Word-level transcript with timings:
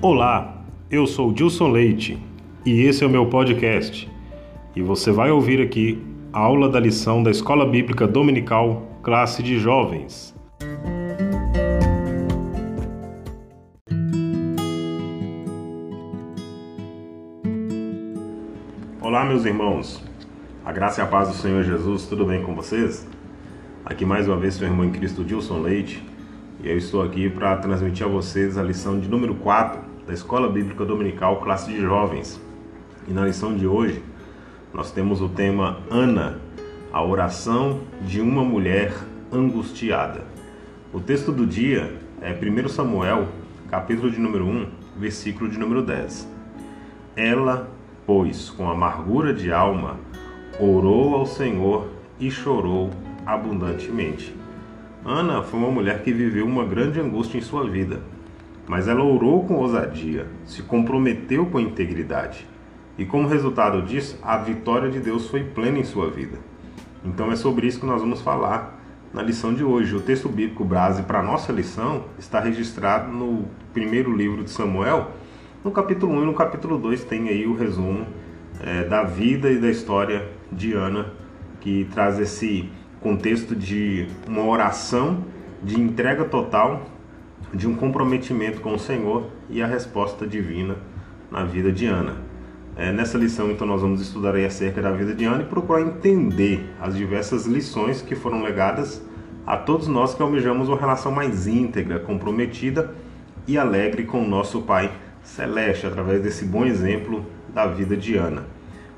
Olá, 0.00 0.62
eu 0.88 1.08
sou 1.08 1.32
Dilson 1.32 1.72
Leite 1.72 2.22
e 2.64 2.82
esse 2.82 3.02
é 3.02 3.06
o 3.08 3.10
meu 3.10 3.26
podcast. 3.26 4.08
E 4.76 4.80
você 4.80 5.10
vai 5.10 5.32
ouvir 5.32 5.60
aqui 5.60 6.00
a 6.32 6.38
aula 6.38 6.68
da 6.68 6.78
lição 6.78 7.20
da 7.20 7.32
Escola 7.32 7.66
Bíblica 7.66 8.06
Dominical, 8.06 8.86
classe 9.02 9.42
de 9.42 9.58
jovens. 9.58 10.32
Olá, 19.00 19.24
meus 19.24 19.44
irmãos. 19.44 20.00
A 20.64 20.70
graça 20.70 21.00
e 21.00 21.04
a 21.04 21.08
paz 21.08 21.26
do 21.26 21.34
Senhor 21.34 21.64
Jesus, 21.64 22.06
tudo 22.06 22.24
bem 22.24 22.40
com 22.44 22.54
vocês? 22.54 23.04
Aqui 23.84 24.04
mais 24.04 24.28
uma 24.28 24.36
vez 24.36 24.54
seu 24.54 24.68
irmão 24.68 24.84
em 24.84 24.92
Cristo 24.92 25.24
Dilson 25.24 25.58
Leite 25.58 26.00
e 26.62 26.68
eu 26.68 26.78
estou 26.78 27.02
aqui 27.02 27.28
para 27.28 27.56
transmitir 27.56 28.06
a 28.06 28.08
vocês 28.08 28.56
a 28.56 28.62
lição 28.62 29.00
de 29.00 29.08
número 29.08 29.34
4 29.34 29.87
da 30.08 30.14
Escola 30.14 30.48
Bíblica 30.48 30.86
Dominical 30.86 31.36
Classe 31.42 31.70
de 31.70 31.82
Jovens. 31.82 32.40
E 33.06 33.12
na 33.12 33.26
lição 33.26 33.54
de 33.54 33.66
hoje 33.66 34.02
nós 34.72 34.90
temos 34.90 35.20
o 35.20 35.28
tema 35.28 35.80
Ana, 35.90 36.40
a 36.90 37.04
oração 37.04 37.82
de 38.06 38.18
uma 38.18 38.42
mulher 38.42 38.94
angustiada. 39.30 40.24
O 40.94 40.98
texto 40.98 41.30
do 41.30 41.46
dia 41.46 41.94
é 42.22 42.32
1 42.32 42.68
Samuel, 42.68 43.28
capítulo 43.70 44.10
de 44.10 44.18
número 44.18 44.46
1, 44.46 44.66
versículo 44.96 45.50
de 45.50 45.58
número 45.58 45.82
10. 45.82 46.26
Ela, 47.14 47.68
pois, 48.06 48.48
com 48.48 48.70
amargura 48.70 49.34
de 49.34 49.52
alma, 49.52 49.96
orou 50.58 51.16
ao 51.16 51.26
Senhor 51.26 51.86
e 52.18 52.30
chorou 52.30 52.88
abundantemente. 53.26 54.34
Ana 55.04 55.42
foi 55.42 55.60
uma 55.60 55.70
mulher 55.70 56.02
que 56.02 56.14
viveu 56.14 56.46
uma 56.46 56.64
grande 56.64 56.98
angústia 56.98 57.36
em 57.36 57.42
sua 57.42 57.68
vida, 57.68 58.00
mas 58.68 58.86
ela 58.86 59.02
orou 59.02 59.44
com 59.44 59.54
ousadia, 59.54 60.26
se 60.44 60.62
comprometeu 60.62 61.46
com 61.46 61.58
integridade, 61.58 62.46
e 62.98 63.06
como 63.06 63.28
resultado 63.28 63.82
disso, 63.82 64.18
a 64.22 64.36
vitória 64.36 64.90
de 64.90 65.00
Deus 65.00 65.28
foi 65.28 65.44
plena 65.44 65.78
em 65.78 65.84
sua 65.84 66.10
vida. 66.10 66.38
Então 67.04 67.30
é 67.30 67.36
sobre 67.36 67.66
isso 67.66 67.80
que 67.80 67.86
nós 67.86 68.00
vamos 68.00 68.20
falar 68.20 68.78
na 69.14 69.22
lição 69.22 69.54
de 69.54 69.62
hoje. 69.62 69.94
O 69.94 70.00
texto 70.00 70.28
bíblico 70.28 70.64
base 70.64 71.02
para 71.04 71.20
a 71.20 71.22
nossa 71.22 71.52
lição 71.52 72.04
está 72.18 72.40
registrado 72.40 73.10
no 73.10 73.44
primeiro 73.72 74.14
livro 74.14 74.42
de 74.42 74.50
Samuel, 74.50 75.12
no 75.64 75.70
capítulo 75.70 76.12
1 76.14 76.22
e 76.22 76.26
no 76.26 76.34
capítulo 76.34 76.78
2 76.78 77.04
tem 77.04 77.28
aí 77.28 77.46
o 77.46 77.54
resumo 77.54 78.06
é, 78.60 78.84
da 78.84 79.04
vida 79.04 79.50
e 79.50 79.58
da 79.58 79.68
história 79.68 80.28
de 80.50 80.72
Ana, 80.72 81.12
que 81.60 81.86
traz 81.92 82.18
esse 82.18 82.70
contexto 83.00 83.54
de 83.54 84.06
uma 84.26 84.44
oração 84.44 85.24
de 85.62 85.80
entrega 85.80 86.24
total, 86.24 86.82
de 87.52 87.66
um 87.66 87.74
comprometimento 87.74 88.60
com 88.60 88.74
o 88.74 88.78
Senhor 88.78 89.26
e 89.48 89.62
a 89.62 89.66
resposta 89.66 90.26
divina 90.26 90.76
na 91.30 91.44
vida 91.44 91.72
de 91.72 91.86
Ana. 91.86 92.16
É, 92.76 92.92
nessa 92.92 93.18
lição, 93.18 93.50
então, 93.50 93.66
nós 93.66 93.80
vamos 93.80 94.00
estudar 94.00 94.36
aí 94.36 94.44
acerca 94.44 94.80
da 94.80 94.92
vida 94.92 95.12
de 95.12 95.24
Ana 95.24 95.42
e 95.42 95.46
procurar 95.46 95.80
entender 95.80 96.64
as 96.80 96.96
diversas 96.96 97.44
lições 97.44 98.00
que 98.00 98.14
foram 98.14 98.42
legadas 98.42 99.02
a 99.44 99.56
todos 99.56 99.88
nós 99.88 100.14
que 100.14 100.22
almejamos 100.22 100.68
uma 100.68 100.78
relação 100.78 101.10
mais 101.10 101.46
íntegra, 101.46 101.98
comprometida 101.98 102.94
e 103.46 103.58
alegre 103.58 104.04
com 104.04 104.22
o 104.22 104.28
nosso 104.28 104.62
Pai 104.62 104.92
Celeste, 105.22 105.86
através 105.86 106.22
desse 106.22 106.44
bom 106.44 106.64
exemplo 106.64 107.24
da 107.52 107.66
vida 107.66 107.96
de 107.96 108.14
Ana. 108.14 108.44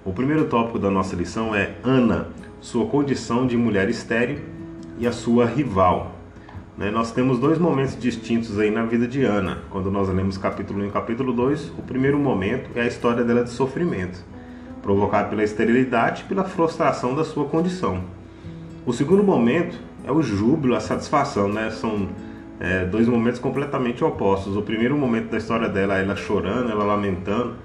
O 0.04 0.12
primeiro 0.12 0.46
tópico 0.46 0.78
da 0.78 0.90
nossa 0.90 1.16
lição 1.16 1.54
é 1.54 1.76
Ana, 1.82 2.28
sua 2.60 2.86
condição 2.86 3.46
de 3.46 3.56
mulher 3.56 3.88
estéril 3.88 4.40
e 4.98 5.06
a 5.06 5.12
sua 5.12 5.46
rival. 5.46 6.19
Né? 6.80 6.90
Nós 6.90 7.12
temos 7.12 7.38
dois 7.38 7.58
momentos 7.58 7.94
distintos 8.00 8.58
aí 8.58 8.70
na 8.70 8.86
vida 8.86 9.06
de 9.06 9.22
Ana. 9.22 9.58
Quando 9.68 9.90
nós 9.90 10.08
lemos 10.08 10.38
capítulo 10.38 10.82
1 10.82 10.86
e 10.86 10.90
capítulo 10.90 11.30
2, 11.30 11.74
o 11.78 11.82
primeiro 11.82 12.18
momento 12.18 12.70
é 12.74 12.80
a 12.80 12.86
história 12.86 13.22
dela 13.22 13.44
de 13.44 13.50
sofrimento, 13.50 14.24
provocado 14.80 15.28
pela 15.28 15.44
esterilidade 15.44 16.22
e 16.22 16.24
pela 16.24 16.42
frustração 16.42 17.14
da 17.14 17.22
sua 17.22 17.44
condição. 17.44 18.02
O 18.86 18.94
segundo 18.94 19.22
momento 19.22 19.78
é 20.04 20.10
o 20.10 20.22
júbilo, 20.22 20.74
a 20.74 20.80
satisfação, 20.80 21.48
né? 21.48 21.68
São 21.70 22.08
é, 22.58 22.86
dois 22.86 23.06
momentos 23.06 23.38
completamente 23.38 24.02
opostos. 24.02 24.56
O 24.56 24.62
primeiro 24.62 24.96
momento 24.96 25.28
da 25.28 25.36
história 25.36 25.68
dela, 25.68 25.98
ela 25.98 26.16
chorando, 26.16 26.70
ela 26.70 26.84
lamentando, 26.84 27.56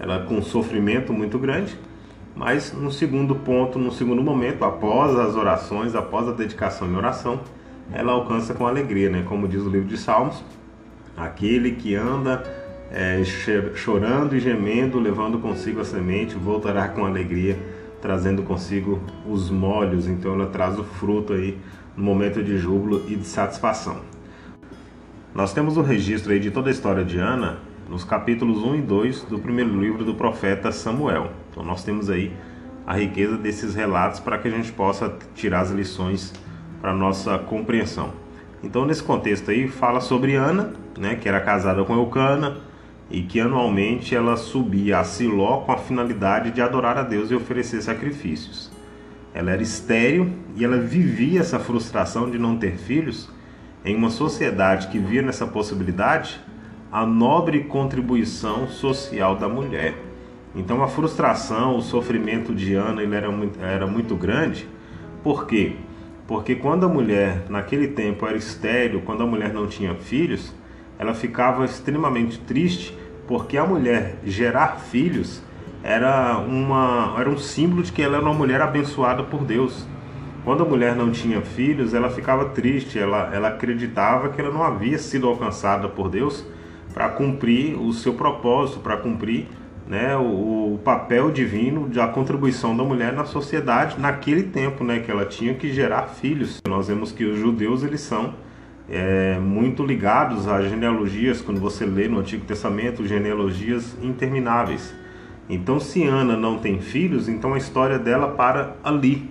ela 0.00 0.24
com 0.24 0.34
um 0.34 0.42
sofrimento 0.42 1.12
muito 1.12 1.38
grande. 1.38 1.78
Mas 2.34 2.72
no 2.72 2.90
segundo 2.90 3.36
ponto, 3.36 3.78
no 3.78 3.92
segundo 3.92 4.20
momento, 4.20 4.64
após 4.64 5.16
as 5.16 5.36
orações, 5.36 5.94
após 5.94 6.26
a 6.26 6.32
dedicação 6.32 6.88
em 6.88 6.96
oração, 6.96 7.38
ela 7.92 8.12
alcança 8.12 8.54
com 8.54 8.66
alegria, 8.66 9.10
né? 9.10 9.24
Como 9.26 9.46
diz 9.46 9.62
o 9.62 9.68
livro 9.68 9.88
de 9.88 9.96
Salmos, 9.96 10.42
aquele 11.16 11.72
que 11.72 11.94
anda 11.94 12.42
é, 12.90 13.22
chorando 13.74 14.36
e 14.36 14.40
gemendo, 14.40 14.98
levando 14.98 15.38
consigo 15.38 15.80
a 15.80 15.84
semente, 15.84 16.34
voltará 16.34 16.88
com 16.88 17.04
alegria, 17.04 17.58
trazendo 18.00 18.42
consigo 18.42 19.02
os 19.28 19.50
molhos. 19.50 20.06
Então 20.06 20.34
ela 20.34 20.46
traz 20.46 20.78
o 20.78 20.84
fruto 20.84 21.32
aí 21.32 21.58
no 21.96 22.04
momento 22.04 22.42
de 22.42 22.58
júbilo 22.58 23.04
e 23.08 23.16
de 23.16 23.26
satisfação. 23.26 23.98
Nós 25.34 25.52
temos 25.52 25.76
o 25.76 25.82
registro 25.82 26.32
aí 26.32 26.38
de 26.38 26.50
toda 26.50 26.70
a 26.70 26.72
história 26.72 27.04
de 27.04 27.18
Ana 27.18 27.58
nos 27.88 28.04
capítulos 28.04 28.62
1 28.62 28.76
e 28.76 28.82
2 28.82 29.22
do 29.24 29.38
primeiro 29.38 29.78
livro 29.80 30.04
do 30.04 30.14
profeta 30.14 30.70
Samuel. 30.70 31.30
Então 31.50 31.62
nós 31.64 31.82
temos 31.82 32.08
aí 32.08 32.32
a 32.86 32.94
riqueza 32.94 33.36
desses 33.36 33.74
relatos 33.74 34.20
para 34.20 34.38
que 34.38 34.48
a 34.48 34.50
gente 34.50 34.70
possa 34.72 35.16
tirar 35.34 35.60
as 35.60 35.70
lições 35.70 36.32
para 36.84 36.92
nossa 36.92 37.38
compreensão. 37.38 38.10
Então 38.62 38.84
nesse 38.84 39.02
contexto 39.02 39.50
aí 39.50 39.66
fala 39.68 40.02
sobre 40.02 40.34
Ana, 40.34 40.74
né, 40.98 41.14
que 41.14 41.26
era 41.26 41.40
casada 41.40 41.82
com 41.82 41.94
Eucana 41.94 42.58
e 43.10 43.22
que 43.22 43.40
anualmente 43.40 44.14
ela 44.14 44.36
subia 44.36 44.98
a 44.98 45.04
Siló 45.04 45.60
com 45.60 45.72
a 45.72 45.78
finalidade 45.78 46.50
de 46.50 46.60
adorar 46.60 46.98
a 46.98 47.02
Deus 47.02 47.30
e 47.30 47.34
oferecer 47.34 47.80
sacrifícios. 47.80 48.70
Ela 49.32 49.52
era 49.52 49.62
estéril 49.62 50.30
e 50.54 50.62
ela 50.62 50.76
vivia 50.76 51.40
essa 51.40 51.58
frustração 51.58 52.30
de 52.30 52.38
não 52.38 52.58
ter 52.58 52.76
filhos 52.76 53.30
em 53.82 53.96
uma 53.96 54.10
sociedade 54.10 54.88
que 54.88 54.98
via 54.98 55.22
nessa 55.22 55.46
possibilidade 55.46 56.38
a 56.92 57.06
nobre 57.06 57.64
contribuição 57.64 58.68
social 58.68 59.36
da 59.36 59.48
mulher. 59.48 59.94
Então 60.54 60.82
a 60.82 60.86
frustração, 60.86 61.78
o 61.78 61.80
sofrimento 61.80 62.54
de 62.54 62.74
Ana 62.74 63.02
ele 63.02 63.14
era, 63.14 63.30
muito, 63.30 63.58
era 63.58 63.86
muito 63.86 64.14
grande. 64.14 64.68
Por 65.22 65.46
quê? 65.46 65.76
Porque 66.26 66.54
quando 66.54 66.86
a 66.86 66.88
mulher, 66.88 67.44
naquele 67.50 67.88
tempo, 67.88 68.26
era 68.26 68.36
estéril, 68.36 69.02
quando 69.04 69.22
a 69.22 69.26
mulher 69.26 69.52
não 69.52 69.66
tinha 69.66 69.94
filhos, 69.94 70.54
ela 70.98 71.12
ficava 71.12 71.64
extremamente 71.64 72.38
triste, 72.38 72.96
porque 73.26 73.58
a 73.58 73.64
mulher 73.64 74.16
gerar 74.24 74.78
filhos 74.78 75.42
era, 75.82 76.38
uma, 76.38 77.14
era 77.18 77.28
um 77.28 77.36
símbolo 77.36 77.82
de 77.82 77.92
que 77.92 78.00
ela 78.00 78.16
era 78.16 78.24
uma 78.24 78.32
mulher 78.32 78.60
abençoada 78.62 79.22
por 79.22 79.44
Deus. 79.44 79.86
Quando 80.44 80.62
a 80.62 80.66
mulher 80.66 80.96
não 80.96 81.10
tinha 81.10 81.42
filhos, 81.42 81.92
ela 81.92 82.08
ficava 82.08 82.46
triste, 82.46 82.98
ela, 82.98 83.30
ela 83.34 83.48
acreditava 83.48 84.30
que 84.30 84.40
ela 84.40 84.50
não 84.50 84.62
havia 84.62 84.98
sido 84.98 85.26
alcançada 85.26 85.88
por 85.88 86.08
Deus 86.08 86.44
para 86.92 87.08
cumprir 87.10 87.78
o 87.78 87.92
seu 87.92 88.14
propósito, 88.14 88.80
para 88.80 88.96
cumprir 88.96 89.46
né, 89.86 90.16
o, 90.16 90.74
o, 90.74 90.80
papel 90.82 91.30
divino 91.30 91.88
da 91.88 92.08
contribuição 92.08 92.76
da 92.76 92.82
mulher 92.82 93.12
na 93.12 93.24
sociedade 93.24 94.00
naquele 94.00 94.44
tempo, 94.44 94.82
né, 94.82 95.00
que 95.00 95.10
ela 95.10 95.24
tinha 95.24 95.54
que 95.54 95.72
gerar 95.72 96.06
filhos. 96.08 96.60
Nós 96.66 96.88
vemos 96.88 97.12
que 97.12 97.24
os 97.24 97.38
judeus 97.38 97.82
eles 97.82 98.00
são 98.00 98.34
é, 98.88 99.38
muito 99.38 99.84
ligados 99.84 100.48
a 100.48 100.62
genealogias, 100.62 101.40
quando 101.40 101.60
você 101.60 101.84
lê 101.84 102.08
no 102.08 102.18
Antigo 102.18 102.44
Testamento, 102.44 103.06
genealogias 103.06 103.96
intermináveis. 104.02 104.94
Então, 105.48 105.78
se 105.78 106.04
Ana 106.04 106.36
não 106.36 106.58
tem 106.58 106.80
filhos, 106.80 107.28
então 107.28 107.52
a 107.52 107.58
história 107.58 107.98
dela 107.98 108.28
para 108.28 108.76
ali. 108.82 109.30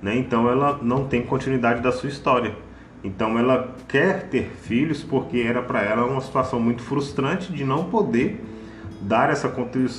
Né? 0.00 0.16
Então, 0.16 0.48
ela 0.48 0.78
não 0.80 1.04
tem 1.06 1.22
continuidade 1.22 1.82
da 1.82 1.90
sua 1.90 2.08
história. 2.08 2.54
Então 3.02 3.38
ela 3.38 3.74
quer 3.88 4.28
ter 4.28 4.50
filhos 4.60 5.02
porque 5.02 5.38
era 5.38 5.62
para 5.62 5.82
ela 5.82 6.04
uma 6.04 6.20
situação 6.20 6.60
muito 6.60 6.82
frustrante 6.82 7.50
de 7.50 7.64
não 7.64 7.84
poder 7.84 8.44
dar 9.00 9.30
essa, 9.30 9.52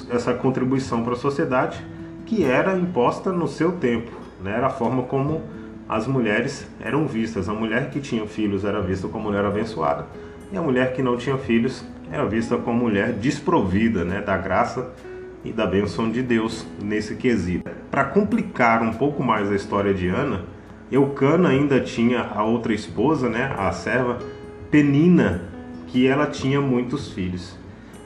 essa 0.09 0.33
contribuição 0.33 1.03
para 1.03 1.13
a 1.13 1.17
sociedade 1.17 1.83
que 2.25 2.43
era 2.43 2.77
imposta 2.77 3.31
no 3.31 3.47
seu 3.47 3.73
tempo. 3.73 4.11
Né? 4.41 4.55
Era 4.55 4.67
a 4.67 4.69
forma 4.69 5.03
como 5.03 5.41
as 5.89 6.07
mulheres 6.07 6.67
eram 6.79 7.07
vistas. 7.07 7.49
A 7.49 7.53
mulher 7.53 7.89
que 7.89 7.99
tinha 7.99 8.25
filhos 8.25 8.63
era 8.63 8.81
vista 8.81 9.07
como 9.07 9.25
mulher 9.25 9.45
abençoada 9.45 10.05
e 10.51 10.57
a 10.57 10.61
mulher 10.61 10.93
que 10.93 11.01
não 11.01 11.17
tinha 11.17 11.37
filhos 11.37 11.85
era 12.11 12.25
vista 12.25 12.57
como 12.57 12.79
mulher 12.79 13.13
desprovida 13.13 14.03
né? 14.03 14.21
da 14.21 14.37
graça 14.37 14.91
e 15.43 15.51
da 15.51 15.65
bênção 15.65 16.09
de 16.09 16.21
Deus 16.21 16.65
nesse 16.81 17.15
quesito. 17.15 17.69
Para 17.89 18.05
complicar 18.05 18.81
um 18.81 18.93
pouco 18.93 19.23
mais 19.23 19.51
a 19.51 19.55
história 19.55 19.93
de 19.93 20.07
Ana, 20.07 20.45
Eucana 20.91 21.49
ainda 21.49 21.79
tinha 21.79 22.21
a 22.21 22.43
outra 22.43 22.73
esposa, 22.73 23.29
né, 23.29 23.55
a 23.57 23.71
serva 23.71 24.19
Penina, 24.69 25.41
que 25.87 26.05
ela 26.05 26.27
tinha 26.27 26.59
muitos 26.59 27.13
filhos. 27.13 27.57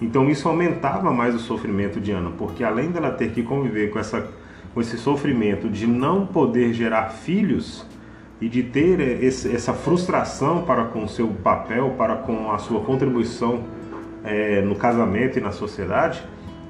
Então 0.01 0.29
isso 0.29 0.47
aumentava 0.47 1.11
mais 1.11 1.33
o 1.33 1.39
sofrimento 1.39 1.99
de 1.99 2.11
Ana, 2.11 2.31
porque 2.37 2.63
além 2.63 2.91
dela 2.91 3.11
ter 3.11 3.31
que 3.31 3.41
conviver 3.43 3.91
com, 3.91 3.99
essa, 3.99 4.27
com 4.73 4.81
esse 4.81 4.97
sofrimento 4.97 5.69
de 5.69 5.87
não 5.87 6.25
poder 6.25 6.73
gerar 6.73 7.09
filhos 7.09 7.85
e 8.41 8.49
de 8.49 8.63
ter 8.63 8.99
esse, 9.23 9.53
essa 9.55 9.73
frustração 9.73 10.63
para 10.63 10.85
com 10.85 11.03
o 11.03 11.07
seu 11.07 11.27
papel, 11.27 11.95
para 11.97 12.17
com 12.17 12.51
a 12.51 12.57
sua 12.57 12.81
contribuição 12.81 13.63
é, 14.23 14.61
no 14.61 14.75
casamento 14.75 15.39
e 15.39 15.41
na 15.41 15.51
sociedade, 15.51 16.21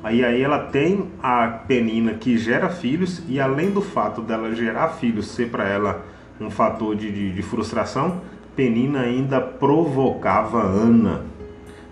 aí, 0.04 0.24
aí 0.24 0.42
ela 0.42 0.60
tem 0.60 1.10
a 1.24 1.48
Penina 1.48 2.14
que 2.14 2.38
gera 2.38 2.70
filhos 2.70 3.24
e 3.28 3.40
além 3.40 3.72
do 3.72 3.82
fato 3.82 4.22
dela 4.22 4.54
gerar 4.54 4.90
filhos 4.90 5.28
ser 5.28 5.50
para 5.50 5.68
ela 5.68 6.06
um 6.40 6.52
fator 6.52 6.96
de, 6.96 7.12
de, 7.12 7.32
de 7.32 7.42
frustração, 7.42 8.22
Penina 8.56 9.02
ainda 9.02 9.42
provocava 9.42 10.62
Ana. 10.62 11.35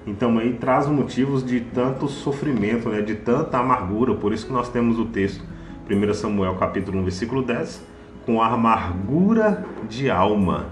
Então 0.06 0.38
aí 0.38 0.54
traz 0.54 0.88
motivos 0.88 1.46
de 1.46 1.62
tanto 1.62 2.08
sofrimento, 2.08 2.90
né, 2.90 3.02
de 3.02 3.16
tanta 3.16 3.58
amargura, 3.58 4.14
por 4.14 4.34
isso 4.34 4.48
que 4.48 4.54
nós 4.54 4.70
temos 4.70 5.00
o 5.00 5.06
texto 5.06 5.44
1 5.90 6.14
Samuel 6.14 6.56
capítulo 6.56 7.00
1, 7.00 7.04
versículo 7.04 7.42
10, 7.42 7.86
com 8.26 8.42
amargura 8.42 9.66
de 9.90 10.10
alma, 10.10 10.68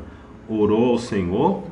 orou 0.49 0.91
ao 0.91 0.97
Senhor 0.97 1.63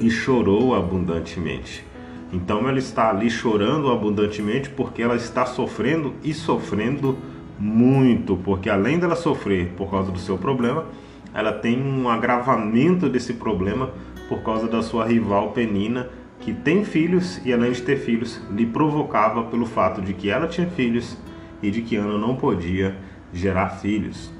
e 0.00 0.10
chorou 0.10 0.74
abundantemente. 0.74 1.84
Então 2.32 2.68
ela 2.68 2.78
está 2.78 3.10
ali 3.10 3.30
chorando 3.30 3.90
abundantemente 3.90 4.70
porque 4.70 5.02
ela 5.02 5.16
está 5.16 5.44
sofrendo 5.46 6.14
e 6.22 6.32
sofrendo 6.32 7.16
muito, 7.58 8.36
porque 8.36 8.68
além 8.68 8.98
dela 8.98 9.14
sofrer 9.14 9.68
por 9.76 9.90
causa 9.90 10.10
do 10.10 10.18
seu 10.18 10.36
problema, 10.38 10.86
ela 11.34 11.52
tem 11.52 11.80
um 11.80 12.08
agravamento 12.08 13.08
desse 13.08 13.34
problema 13.34 13.90
por 14.28 14.42
causa 14.42 14.66
da 14.66 14.82
sua 14.82 15.06
rival 15.06 15.50
Penina, 15.50 16.08
que 16.42 16.52
tem 16.52 16.84
filhos 16.84 17.40
e 17.44 17.52
além 17.52 17.70
de 17.70 17.82
ter 17.82 17.96
filhos, 17.96 18.40
lhe 18.50 18.66
provocava 18.66 19.44
pelo 19.44 19.64
fato 19.64 20.02
de 20.02 20.12
que 20.12 20.28
ela 20.28 20.48
tinha 20.48 20.66
filhos 20.66 21.16
e 21.62 21.70
de 21.70 21.82
que 21.82 21.96
Ana 21.96 22.18
não 22.18 22.34
podia 22.34 22.96
gerar 23.32 23.70
filhos. 23.70 24.30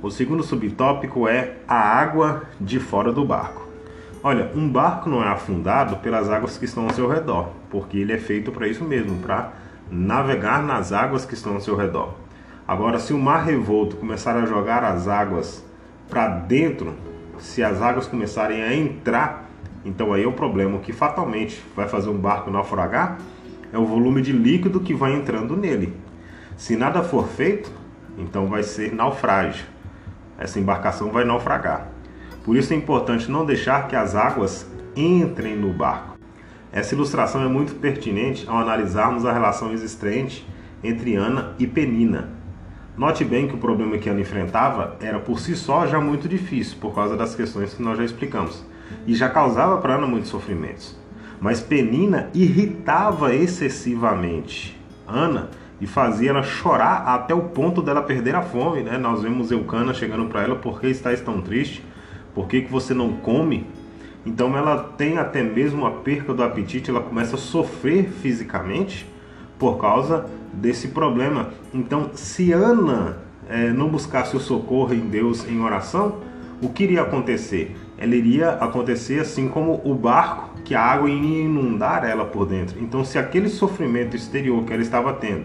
O 0.00 0.10
segundo 0.10 0.44
subtópico 0.44 1.26
é 1.28 1.56
a 1.66 1.74
água 1.74 2.44
de 2.60 2.78
fora 2.78 3.12
do 3.12 3.24
barco. 3.24 3.68
Olha, 4.22 4.50
um 4.54 4.68
barco 4.68 5.10
não 5.10 5.24
é 5.24 5.28
afundado 5.28 5.96
pelas 5.96 6.30
águas 6.30 6.56
que 6.56 6.66
estão 6.66 6.84
ao 6.84 6.94
seu 6.94 7.08
redor, 7.08 7.50
porque 7.68 7.98
ele 7.98 8.12
é 8.12 8.18
feito 8.18 8.52
para 8.52 8.68
isso 8.68 8.84
mesmo, 8.84 9.18
para 9.18 9.52
navegar 9.90 10.62
nas 10.62 10.92
águas 10.92 11.24
que 11.24 11.34
estão 11.34 11.54
ao 11.54 11.60
seu 11.60 11.74
redor. 11.74 12.14
Agora, 12.66 13.00
se 13.00 13.12
o 13.12 13.18
mar 13.18 13.44
revolto 13.44 13.96
começar 13.96 14.36
a 14.36 14.46
jogar 14.46 14.84
as 14.84 15.08
águas 15.08 15.64
para 16.08 16.28
dentro, 16.28 16.94
se 17.38 17.62
as 17.62 17.82
águas 17.82 18.06
começarem 18.06 18.62
a 18.62 18.72
entrar, 18.72 19.49
então 19.84 20.12
aí 20.12 20.24
é 20.24 20.26
o 20.26 20.32
problema. 20.32 20.78
Que 20.78 20.92
fatalmente 20.92 21.62
vai 21.74 21.88
fazer 21.88 22.10
um 22.10 22.18
barco 22.18 22.50
naufragar 22.50 23.18
é 23.72 23.78
o 23.78 23.86
volume 23.86 24.20
de 24.20 24.32
líquido 24.32 24.80
que 24.80 24.94
vai 24.94 25.14
entrando 25.14 25.56
nele. 25.56 25.94
Se 26.56 26.76
nada 26.76 27.02
for 27.02 27.28
feito, 27.28 27.70
então 28.18 28.46
vai 28.46 28.62
ser 28.62 28.92
naufrágio. 28.94 29.64
Essa 30.38 30.58
embarcação 30.58 31.10
vai 31.10 31.24
naufragar. 31.24 31.88
Por 32.44 32.56
isso 32.56 32.72
é 32.72 32.76
importante 32.76 33.30
não 33.30 33.44
deixar 33.44 33.86
que 33.86 33.94
as 33.94 34.14
águas 34.14 34.66
entrem 34.96 35.56
no 35.56 35.72
barco. 35.72 36.18
Essa 36.72 36.94
ilustração 36.94 37.42
é 37.42 37.48
muito 37.48 37.74
pertinente 37.74 38.48
ao 38.48 38.58
analisarmos 38.58 39.24
a 39.24 39.32
relação 39.32 39.72
existente 39.72 40.46
entre 40.82 41.14
Ana 41.14 41.54
e 41.58 41.66
Penina. 41.66 42.30
Note 42.96 43.24
bem 43.24 43.48
que 43.48 43.54
o 43.54 43.58
problema 43.58 43.98
que 43.98 44.08
ela 44.08 44.20
enfrentava 44.20 44.96
era 45.00 45.18
por 45.18 45.40
si 45.40 45.54
só 45.54 45.86
já 45.86 46.00
muito 46.00 46.28
difícil, 46.28 46.78
por 46.80 46.94
causa 46.94 47.16
das 47.16 47.34
questões 47.34 47.74
que 47.74 47.82
nós 47.82 47.98
já 47.98 48.04
explicamos, 48.04 48.64
e 49.06 49.14
já 49.14 49.28
causava 49.28 49.78
para 49.78 49.94
Ana 49.94 50.06
muitos 50.06 50.30
sofrimentos. 50.30 50.96
Mas 51.40 51.60
Penina 51.60 52.28
irritava 52.34 53.34
excessivamente 53.34 54.78
Ana 55.06 55.48
e 55.80 55.86
fazia 55.86 56.30
ela 56.30 56.42
chorar 56.42 57.04
até 57.06 57.34
o 57.34 57.42
ponto 57.42 57.80
dela 57.80 58.02
perder 58.02 58.34
a 58.34 58.42
fome. 58.42 58.82
Né? 58.82 58.98
Nós 58.98 59.22
vemos 59.22 59.50
Eucana 59.50 59.94
chegando 59.94 60.26
para 60.26 60.42
ela: 60.42 60.56
Por 60.56 60.80
que 60.80 60.88
estás 60.88 61.20
tão 61.20 61.40
triste? 61.40 61.82
Por 62.34 62.46
que, 62.46 62.62
que 62.62 62.70
você 62.70 62.92
não 62.92 63.12
come? 63.14 63.66
Então 64.24 64.56
ela 64.56 64.76
tem 64.98 65.16
até 65.18 65.42
mesmo 65.42 65.86
a 65.86 65.90
perca 65.90 66.34
do 66.34 66.42
apetite, 66.42 66.90
ela 66.90 67.00
começa 67.00 67.36
a 67.36 67.38
sofrer 67.38 68.10
fisicamente 68.10 69.06
por 69.58 69.78
causa 69.78 70.26
desse 70.52 70.88
problema. 70.88 71.50
Então, 71.72 72.10
se 72.12 72.52
Ana 72.52 73.18
é, 73.48 73.70
não 73.70 73.88
buscasse 73.88 74.36
o 74.36 74.40
socorro 74.40 74.92
em 74.94 75.00
Deus 75.00 75.48
em 75.48 75.60
oração, 75.60 76.18
o 76.62 76.68
que 76.68 76.84
iria 76.84 77.02
acontecer? 77.02 77.76
Ela 78.00 78.14
iria 78.14 78.52
acontecer 78.52 79.20
assim 79.20 79.46
como 79.46 79.82
o 79.84 79.94
barco, 79.94 80.58
que 80.64 80.74
a 80.74 80.80
água 80.80 81.10
iria 81.10 81.42
inundar 81.42 82.02
ela 82.02 82.24
por 82.24 82.46
dentro. 82.46 82.82
Então, 82.82 83.04
se 83.04 83.18
aquele 83.18 83.50
sofrimento 83.50 84.16
exterior 84.16 84.64
que 84.64 84.72
ela 84.72 84.80
estava 84.80 85.12
tendo, 85.12 85.44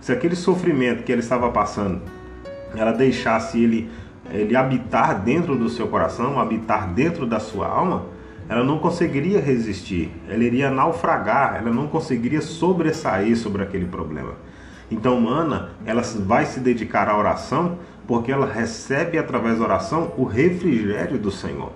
se 0.00 0.10
aquele 0.10 0.34
sofrimento 0.34 1.04
que 1.04 1.12
ela 1.12 1.20
estava 1.20 1.48
passando, 1.50 2.02
ela 2.74 2.90
deixasse 2.90 3.62
ele, 3.62 3.88
ele 4.30 4.56
habitar 4.56 5.22
dentro 5.22 5.56
do 5.56 5.68
seu 5.68 5.86
coração, 5.86 6.40
habitar 6.40 6.92
dentro 6.92 7.24
da 7.24 7.38
sua 7.38 7.68
alma, 7.68 8.06
ela 8.48 8.64
não 8.64 8.78
conseguiria 8.78 9.40
resistir, 9.40 10.10
ela 10.28 10.42
iria 10.42 10.70
naufragar, 10.70 11.56
ela 11.56 11.70
não 11.70 11.86
conseguiria 11.86 12.40
sobressair 12.40 13.36
sobre 13.36 13.62
aquele 13.62 13.86
problema. 13.86 14.34
Então, 14.90 15.28
Ana, 15.28 15.70
ela 15.84 16.02
vai 16.02 16.46
se 16.46 16.60
dedicar 16.60 17.08
à 17.08 17.18
oração 17.18 17.78
porque 18.06 18.30
ela 18.30 18.46
recebe 18.46 19.18
através 19.18 19.58
da 19.58 19.64
oração 19.64 20.12
o 20.16 20.24
refrigério 20.24 21.18
do 21.18 21.30
Senhor. 21.30 21.72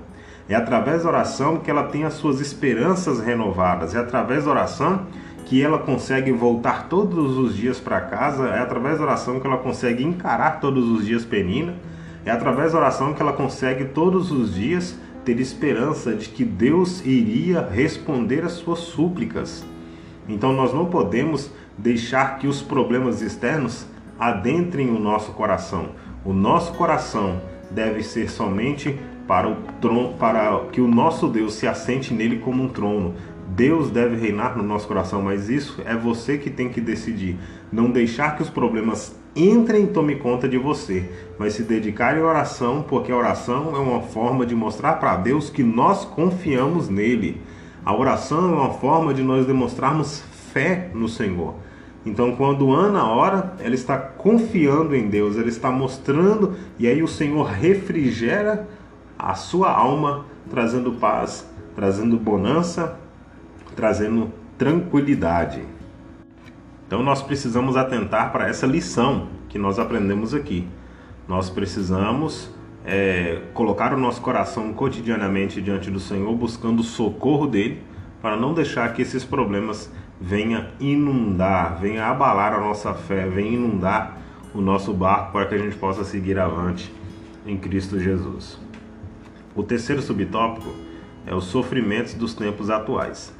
É 0.48 0.54
através 0.54 1.02
da 1.02 1.08
oração 1.08 1.58
que 1.58 1.70
ela 1.70 1.84
tem 1.84 2.04
as 2.04 2.14
suas 2.14 2.40
esperanças 2.40 3.20
renovadas, 3.20 3.94
é 3.94 3.98
através 3.98 4.44
da 4.44 4.50
oração 4.50 5.06
que 5.46 5.62
ela 5.62 5.78
consegue 5.78 6.30
voltar 6.30 6.88
todos 6.88 7.36
os 7.36 7.56
dias 7.56 7.80
para 7.80 8.00
casa, 8.00 8.48
é 8.48 8.60
através 8.60 8.98
da 8.98 9.04
oração 9.04 9.40
que 9.40 9.46
ela 9.46 9.58
consegue 9.58 10.04
encarar 10.04 10.60
todos 10.60 10.88
os 10.88 11.04
dias 11.04 11.24
Penina, 11.24 11.74
é 12.24 12.30
através 12.30 12.72
da 12.72 12.78
oração 12.78 13.12
que 13.12 13.22
ela 13.22 13.32
consegue 13.32 13.86
todos 13.86 14.30
os 14.30 14.54
dias 14.54 14.96
ter 15.24 15.38
esperança 15.40 16.14
de 16.14 16.28
que 16.28 16.44
Deus 16.44 17.04
iria 17.04 17.60
responder 17.68 18.44
às 18.44 18.52
suas 18.52 18.80
súplicas. 18.80 19.64
Então 20.28 20.52
nós 20.52 20.72
não 20.72 20.86
podemos 20.86 21.50
deixar 21.80 22.38
que 22.38 22.46
os 22.46 22.60
problemas 22.60 23.22
externos 23.22 23.86
adentrem 24.18 24.90
o 24.90 24.98
nosso 24.98 25.32
coração. 25.32 25.90
O 26.24 26.32
nosso 26.32 26.74
coração 26.74 27.40
deve 27.70 28.02
ser 28.02 28.30
somente 28.30 28.98
para 29.26 29.48
o 29.48 29.56
trono, 29.80 30.14
para 30.18 30.60
que 30.72 30.80
o 30.80 30.88
nosso 30.88 31.26
Deus 31.26 31.54
se 31.54 31.66
assente 31.66 32.12
nele 32.12 32.38
como 32.38 32.62
um 32.62 32.68
trono. 32.68 33.14
Deus 33.48 33.90
deve 33.90 34.16
reinar 34.16 34.56
no 34.56 34.62
nosso 34.62 34.86
coração, 34.86 35.22
mas 35.22 35.48
isso 35.48 35.80
é 35.86 35.96
você 35.96 36.36
que 36.36 36.50
tem 36.50 36.68
que 36.68 36.80
decidir. 36.80 37.38
Não 37.72 37.90
deixar 37.90 38.36
que 38.36 38.42
os 38.42 38.50
problemas 38.50 39.18
entrem 39.34 39.84
e 39.84 39.88
tomem 39.88 40.18
conta 40.18 40.46
de 40.48 40.58
você, 40.58 41.08
mas 41.38 41.54
se 41.54 41.62
dedicar 41.62 42.16
em 42.16 42.22
oração, 42.22 42.84
porque 42.86 43.10
a 43.10 43.16
oração 43.16 43.74
é 43.74 43.78
uma 43.78 44.02
forma 44.02 44.44
de 44.44 44.54
mostrar 44.54 44.94
para 44.94 45.16
Deus 45.16 45.48
que 45.48 45.62
nós 45.62 46.04
confiamos 46.04 46.88
nele. 46.88 47.40
A 47.84 47.96
oração 47.96 48.50
é 48.50 48.52
uma 48.52 48.74
forma 48.74 49.14
de 49.14 49.22
nós 49.22 49.46
demonstrarmos 49.46 50.22
fé 50.52 50.90
no 50.92 51.08
Senhor. 51.08 51.54
Então, 52.04 52.34
quando 52.34 52.72
Ana 52.72 53.04
ora, 53.06 53.54
ela 53.58 53.74
está 53.74 53.98
confiando 53.98 54.96
em 54.96 55.08
Deus, 55.08 55.36
ela 55.36 55.48
está 55.48 55.70
mostrando, 55.70 56.54
e 56.78 56.86
aí 56.86 57.02
o 57.02 57.08
Senhor 57.08 57.44
refrigera 57.44 58.66
a 59.18 59.34
sua 59.34 59.70
alma, 59.70 60.24
trazendo 60.48 60.92
paz, 60.92 61.46
trazendo 61.74 62.16
bonança 62.16 62.98
trazendo 63.80 64.32
tranquilidade. 64.58 65.62
Então 66.86 67.02
nós 67.02 67.22
precisamos 67.22 67.76
atentar 67.76 68.30
para 68.32 68.48
essa 68.48 68.66
lição 68.66 69.28
que 69.48 69.58
nós 69.58 69.78
aprendemos 69.78 70.34
aqui. 70.34 70.68
Nós 71.26 71.48
precisamos 71.48 72.50
é, 72.84 73.40
colocar 73.54 73.94
o 73.94 73.96
nosso 73.96 74.20
coração 74.20 74.72
cotidianamente 74.72 75.62
diante 75.62 75.90
do 75.90 76.00
Senhor, 76.00 76.34
buscando 76.34 76.80
o 76.80 76.84
socorro 76.84 77.46
dele, 77.46 77.82
para 78.20 78.36
não 78.36 78.52
deixar 78.52 78.92
que 78.92 79.00
esses 79.00 79.24
problemas 79.24 79.90
venham 80.20 80.66
inundar, 80.78 81.78
venham 81.80 82.04
abalar 82.04 82.52
a 82.52 82.60
nossa 82.60 82.92
fé, 82.92 83.26
venham 83.26 83.54
inundar 83.54 84.18
o 84.54 84.60
nosso 84.60 84.92
barco 84.92 85.32
para 85.32 85.46
que 85.46 85.54
a 85.54 85.58
gente 85.58 85.76
possa 85.76 86.04
seguir 86.04 86.38
avante 86.38 86.92
em 87.46 87.56
Cristo 87.56 87.98
Jesus. 87.98 88.58
O 89.54 89.62
terceiro 89.62 90.02
subtópico 90.02 90.72
é 91.26 91.34
os 91.34 91.44
sofrimentos 91.44 92.14
dos 92.14 92.34
tempos 92.34 92.70
atuais. 92.70 93.34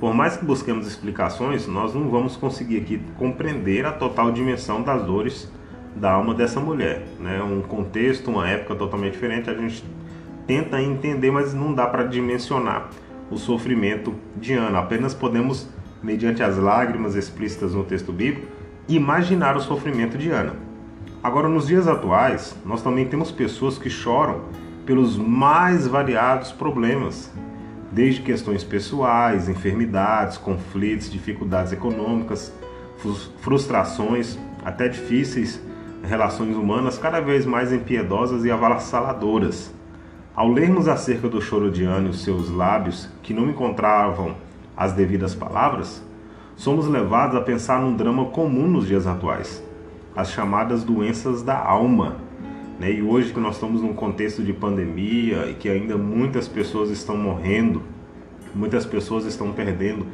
Por 0.00 0.12
mais 0.12 0.36
que 0.36 0.44
busquemos 0.44 0.86
explicações, 0.86 1.68
nós 1.68 1.94
não 1.94 2.08
vamos 2.08 2.36
conseguir 2.36 2.78
aqui 2.78 3.00
compreender 3.16 3.86
a 3.86 3.92
total 3.92 4.32
dimensão 4.32 4.82
das 4.82 5.04
dores 5.04 5.50
da 5.94 6.10
alma 6.10 6.34
dessa 6.34 6.58
mulher. 6.58 7.06
Né? 7.20 7.40
Um 7.42 7.62
contexto, 7.62 8.30
uma 8.30 8.48
época 8.48 8.74
totalmente 8.74 9.12
diferente, 9.12 9.48
a 9.48 9.54
gente 9.54 9.84
tenta 10.46 10.82
entender, 10.82 11.30
mas 11.30 11.54
não 11.54 11.72
dá 11.72 11.86
para 11.86 12.02
dimensionar 12.04 12.90
o 13.30 13.36
sofrimento 13.36 14.14
de 14.36 14.54
Ana. 14.54 14.80
Apenas 14.80 15.14
podemos, 15.14 15.68
mediante 16.02 16.42
as 16.42 16.56
lágrimas 16.56 17.14
explícitas 17.14 17.74
no 17.74 17.84
texto 17.84 18.12
bíblico, 18.12 18.48
imaginar 18.88 19.56
o 19.56 19.60
sofrimento 19.60 20.18
de 20.18 20.30
Ana. 20.30 20.54
Agora, 21.22 21.48
nos 21.48 21.66
dias 21.68 21.86
atuais, 21.86 22.56
nós 22.64 22.82
também 22.82 23.06
temos 23.06 23.30
pessoas 23.30 23.78
que 23.78 23.88
choram 23.88 24.42
pelos 24.84 25.16
mais 25.16 25.86
variados 25.86 26.50
problemas 26.50 27.30
desde 27.92 28.22
questões 28.22 28.64
pessoais, 28.64 29.48
enfermidades, 29.48 30.38
conflitos, 30.38 31.10
dificuldades 31.10 31.72
econômicas, 31.72 32.52
frustrações, 33.40 34.38
até 34.64 34.88
difíceis 34.88 35.60
relações 36.02 36.56
humanas 36.56 36.98
cada 36.98 37.20
vez 37.20 37.46
mais 37.46 37.72
impiedosas 37.72 38.44
e 38.44 38.50
avassaladoras. 38.50 39.72
Ao 40.34 40.50
lermos 40.50 40.88
acerca 40.88 41.28
do 41.28 41.40
choro 41.40 41.70
de 41.70 41.84
Ana 41.84 42.08
e 42.08 42.10
os 42.10 42.22
seus 42.22 42.50
lábios, 42.50 43.08
que 43.22 43.34
não 43.34 43.48
encontravam 43.48 44.34
as 44.76 44.92
devidas 44.92 45.34
palavras, 45.34 46.02
somos 46.56 46.86
levados 46.86 47.36
a 47.36 47.40
pensar 47.40 47.80
num 47.80 47.96
drama 47.96 48.26
comum 48.26 48.68
nos 48.68 48.86
dias 48.86 49.06
atuais, 49.06 49.62
as 50.14 50.30
chamadas 50.30 50.84
doenças 50.84 51.42
da 51.42 51.58
alma. 51.58 52.16
Né? 52.78 52.92
E 52.92 53.02
hoje 53.02 53.32
que 53.32 53.40
nós 53.40 53.54
estamos 53.54 53.82
num 53.82 53.94
contexto 53.94 54.42
de 54.42 54.52
pandemia 54.52 55.48
e 55.50 55.54
que 55.54 55.68
ainda 55.68 55.96
muitas 55.96 56.48
pessoas 56.48 56.90
estão 56.90 57.16
morrendo, 57.16 57.82
muitas 58.54 58.84
pessoas 58.84 59.24
estão 59.24 59.52
perdendo 59.52 60.06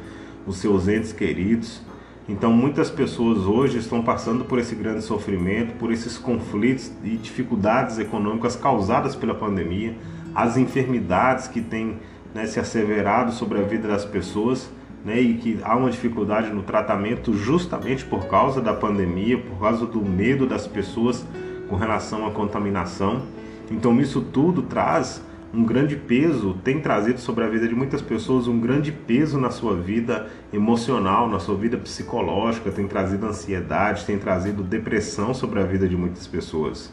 os 0.45 0.57
seus 0.57 0.87
entes 0.87 1.11
queridos. 1.11 1.81
Então 2.27 2.53
muitas 2.53 2.91
pessoas 2.91 3.39
hoje 3.39 3.79
estão 3.79 4.03
passando 4.03 4.45
por 4.45 4.59
esse 4.59 4.75
grande 4.75 5.01
sofrimento, 5.01 5.73
por 5.79 5.91
esses 5.91 6.17
conflitos 6.17 6.91
e 7.03 7.17
dificuldades 7.17 7.97
econômicas 7.97 8.55
causadas 8.55 9.15
pela 9.15 9.33
pandemia, 9.33 9.95
as 10.35 10.55
enfermidades 10.55 11.47
que 11.47 11.59
têm 11.59 11.97
né, 12.33 12.45
se 12.45 12.59
asseverado 12.59 13.31
sobre 13.31 13.59
a 13.59 13.63
vida 13.63 13.87
das 13.87 14.05
pessoas 14.05 14.69
né, 15.03 15.19
e 15.19 15.35
que 15.35 15.59
há 15.63 15.75
uma 15.75 15.89
dificuldade 15.89 16.49
no 16.49 16.63
tratamento 16.63 17.33
justamente 17.33 18.05
por 18.05 18.27
causa 18.27 18.61
da 18.61 18.73
pandemia, 18.73 19.37
por 19.37 19.59
causa 19.59 19.85
do 19.85 20.03
medo 20.03 20.45
das 20.45 20.67
pessoas 20.67 21.25
com 21.67 21.75
relação 21.75 22.25
à 22.27 22.31
contaminação. 22.31 23.23
Então 23.71 23.99
isso 23.99 24.21
tudo 24.21 24.63
traz 24.63 25.21
um 25.53 25.63
grande 25.63 25.95
peso, 25.95 26.55
tem 26.63 26.79
trazido 26.79 27.19
sobre 27.19 27.43
a 27.43 27.47
vida 27.47 27.67
de 27.67 27.73
muitas 27.73 28.01
pessoas 28.01 28.47
um 28.47 28.59
grande 28.59 28.91
peso 28.91 29.39
na 29.39 29.49
sua 29.49 29.75
vida 29.75 30.27
emocional, 30.53 31.27
na 31.27 31.39
sua 31.39 31.55
vida 31.55 31.77
psicológica, 31.77 32.69
tem 32.69 32.87
trazido 32.87 33.25
ansiedade, 33.25 34.05
tem 34.05 34.17
trazido 34.17 34.61
depressão 34.61 35.33
sobre 35.33 35.59
a 35.59 35.63
vida 35.63 35.87
de 35.87 35.97
muitas 35.97 36.27
pessoas. 36.27 36.91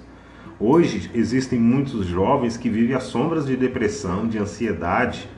Hoje 0.58 1.10
existem 1.14 1.60
muitos 1.60 2.06
jovens 2.06 2.56
que 2.56 2.70
vivem 2.70 2.96
às 2.96 3.02
sombras 3.02 3.44
de 3.44 3.54
depressão, 3.58 4.26
de 4.26 4.38
ansiedade, 4.38 5.28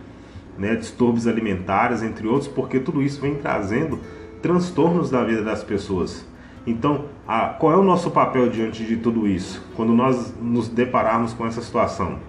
né, 0.57 0.77
distúrbios 0.77 1.27
alimentares, 1.27 2.05
entre 2.05 2.29
outros, 2.29 2.47
porque 2.47 2.79
tudo 2.79 3.03
isso 3.03 3.21
vem 3.21 3.35
trazendo 3.35 3.99
transtornos 4.41 5.11
da 5.11 5.25
vida 5.25 5.43
das 5.43 5.65
pessoas. 5.65 6.25
Então, 6.65 7.07
a, 7.27 7.49
qual 7.49 7.73
é 7.73 7.77
o 7.77 7.83
nosso 7.83 8.13
papel 8.13 8.49
diante 8.49 8.85
de 8.85 8.97
tudo 8.97 9.27
isso? 9.27 9.61
Quando 9.75 9.93
nós 9.93 10.33
nos 10.41 10.69
depararmos 10.69 11.33
com 11.33 11.45
essa 11.45 11.63
situação? 11.63 12.21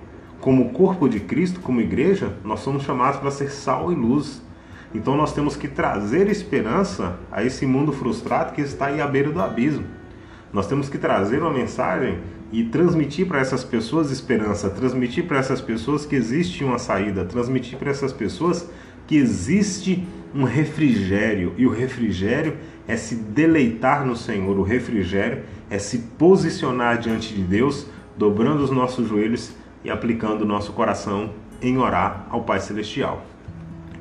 Como 0.41 0.69
corpo 0.69 1.07
de 1.07 1.19
Cristo, 1.19 1.59
como 1.59 1.81
igreja, 1.81 2.33
nós 2.43 2.61
somos 2.61 2.81
chamados 2.81 3.19
para 3.19 3.29
ser 3.29 3.51
sal 3.51 3.91
e 3.91 3.95
luz. 3.95 4.41
Então, 4.95 5.15
nós 5.15 5.31
temos 5.31 5.55
que 5.55 5.67
trazer 5.67 6.27
esperança 6.27 7.19
a 7.31 7.43
esse 7.43 7.67
mundo 7.67 7.91
frustrado 7.91 8.53
que 8.53 8.61
está 8.61 8.87
aí 8.87 8.99
à 8.99 9.05
beira 9.05 9.31
do 9.31 9.39
abismo. 9.39 9.98
Nós 10.51 10.67
temos 10.67 10.89
que 10.89 10.97
trazer 10.97 11.39
uma 11.39 11.53
mensagem 11.53 12.19
e 12.51 12.63
transmitir 12.63 13.27
para 13.27 13.39
essas 13.39 13.63
pessoas 13.63 14.11
esperança, 14.11 14.69
transmitir 14.69 15.25
para 15.25 15.37
essas 15.37 15.61
pessoas 15.61 16.05
que 16.05 16.15
existe 16.15 16.63
uma 16.63 16.79
saída, 16.79 17.23
transmitir 17.25 17.77
para 17.77 17.91
essas 17.91 18.11
pessoas 18.11 18.69
que 19.05 19.15
existe 19.15 20.07
um 20.33 20.43
refrigério 20.43 21.53
e 21.57 21.65
o 21.65 21.71
refrigério 21.71 22.57
é 22.87 22.95
se 22.95 23.15
deleitar 23.15 24.05
no 24.05 24.15
Senhor, 24.15 24.57
o 24.57 24.63
refrigério 24.63 25.43
é 25.69 25.77
se 25.77 25.99
posicionar 26.17 26.97
diante 26.97 27.33
de 27.33 27.41
Deus, 27.41 27.87
dobrando 28.17 28.63
os 28.63 28.71
nossos 28.71 29.07
joelhos 29.07 29.51
e 29.83 29.89
aplicando 29.89 30.41
o 30.41 30.47
nosso 30.47 30.73
coração 30.73 31.31
em 31.61 31.77
orar 31.77 32.27
ao 32.29 32.43
Pai 32.43 32.59
Celestial. 32.59 33.25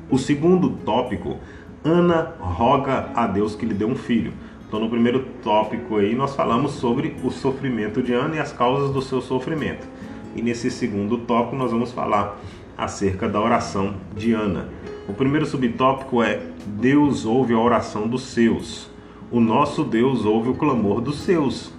O 0.09 0.17
segundo 0.17 0.71
tópico, 0.71 1.37
Ana 1.83 2.33
roga 2.39 3.11
a 3.15 3.27
Deus 3.27 3.55
que 3.55 3.65
lhe 3.65 3.73
dê 3.73 3.85
um 3.85 3.95
filho. 3.95 4.33
Então, 4.69 4.79
no 4.79 4.87
primeiro 4.87 5.25
tópico 5.41 5.97
aí, 5.97 6.13
nós 6.13 6.35
falamos 6.35 6.73
sobre 6.73 7.15
o 7.23 7.31
sofrimento 7.31 8.03
de 8.03 8.13
Ana 8.13 8.35
e 8.35 8.39
as 8.39 8.53
causas 8.53 8.91
do 8.91 9.01
seu 9.01 9.19
sofrimento. 9.19 9.87
E 10.35 10.43
nesse 10.43 10.69
segundo 10.69 11.17
tópico, 11.17 11.55
nós 11.55 11.71
vamos 11.71 11.91
falar 11.91 12.39
acerca 12.77 13.27
da 13.27 13.41
oração 13.41 13.95
de 14.15 14.31
Ana. 14.31 14.69
O 15.07 15.13
primeiro 15.13 15.47
subtópico 15.47 16.21
é 16.21 16.43
Deus 16.67 17.25
ouve 17.25 17.51
a 17.51 17.57
oração 17.57 18.07
dos 18.07 18.21
seus. 18.25 18.91
O 19.31 19.39
nosso 19.39 19.83
Deus 19.83 20.23
ouve 20.23 20.49
o 20.49 20.53
clamor 20.53 21.01
dos 21.01 21.21
seus. 21.21 21.73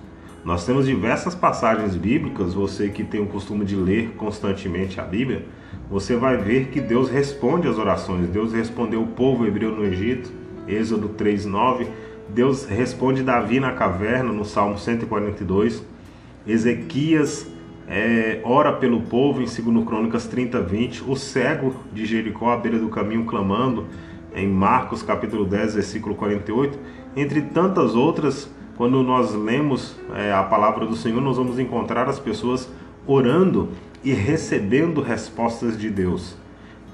Nós 0.44 0.66
temos 0.66 0.84
diversas 0.84 1.32
passagens 1.32 1.94
bíblicas, 1.94 2.54
você 2.54 2.88
que 2.88 3.04
tem 3.04 3.20
o 3.20 3.26
costume 3.26 3.64
de 3.64 3.76
ler 3.76 4.14
constantemente 4.16 5.00
a 5.00 5.04
Bíblia, 5.04 5.46
você 5.88 6.16
vai 6.16 6.36
ver 6.36 6.70
que 6.70 6.80
Deus 6.80 7.08
responde 7.08 7.68
às 7.68 7.78
orações. 7.78 8.28
Deus 8.28 8.52
respondeu 8.52 9.00
o 9.00 9.06
povo 9.06 9.46
hebreu 9.46 9.70
no 9.70 9.84
Egito, 9.84 10.32
Êxodo 10.66 11.10
3:9 11.10 11.86
Deus 12.32 12.64
responde 12.64 13.22
Davi 13.22 13.58
na 13.58 13.72
caverna, 13.72 14.32
no 14.32 14.44
Salmo 14.44 14.78
142. 14.78 15.84
Ezequias 16.46 17.46
é, 17.88 18.40
ora 18.44 18.72
pelo 18.72 19.02
povo 19.02 19.42
em 19.42 19.46
2 19.46 19.84
Crônicas 19.84 20.26
30, 20.28 20.60
20. 20.62 21.04
O 21.08 21.16
cego 21.16 21.74
de 21.92 22.06
Jericó 22.06 22.50
à 22.52 22.56
beira 22.56 22.78
do 22.78 22.88
caminho 22.88 23.24
clamando 23.24 23.86
em 24.32 24.46
Marcos 24.46 25.02
capítulo 25.02 25.44
10, 25.44 25.74
versículo 25.74 26.14
48. 26.14 26.78
Entre 27.16 27.42
tantas 27.42 27.96
outras, 27.96 28.48
quando 28.76 29.02
nós 29.02 29.34
lemos 29.34 29.96
é, 30.14 30.32
a 30.32 30.44
palavra 30.44 30.86
do 30.86 30.94
Senhor, 30.94 31.20
nós 31.20 31.36
vamos 31.36 31.58
encontrar 31.58 32.08
as 32.08 32.20
pessoas 32.20 32.70
orando 33.08 33.70
e 34.04 34.12
recebendo 34.12 35.02
respostas 35.02 35.76
de 35.76 35.90
Deus. 35.90 36.36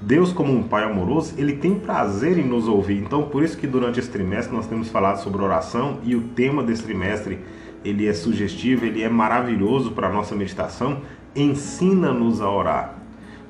Deus, 0.01 0.31
como 0.31 0.53
um 0.53 0.63
pai 0.63 0.83
amoroso, 0.83 1.33
ele 1.37 1.53
tem 1.53 1.75
prazer 1.75 2.37
em 2.37 2.45
nos 2.45 2.67
ouvir. 2.67 2.97
Então, 2.97 3.23
por 3.23 3.43
isso 3.43 3.57
que 3.57 3.65
durante 3.65 3.99
esse 3.99 4.09
trimestre 4.09 4.55
nós 4.55 4.67
temos 4.67 4.89
falado 4.89 5.17
sobre 5.17 5.41
oração 5.41 5.99
e 6.03 6.15
o 6.15 6.21
tema 6.21 6.61
desse 6.63 6.83
trimestre 6.83 7.39
ele 7.83 8.07
é 8.07 8.13
sugestivo, 8.13 8.85
ele 8.85 9.01
é 9.01 9.09
maravilhoso 9.09 9.91
para 9.91 10.07
a 10.07 10.13
nossa 10.13 10.35
meditação. 10.35 11.01
Ensina-nos 11.35 12.41
a 12.41 12.49
orar, 12.49 12.95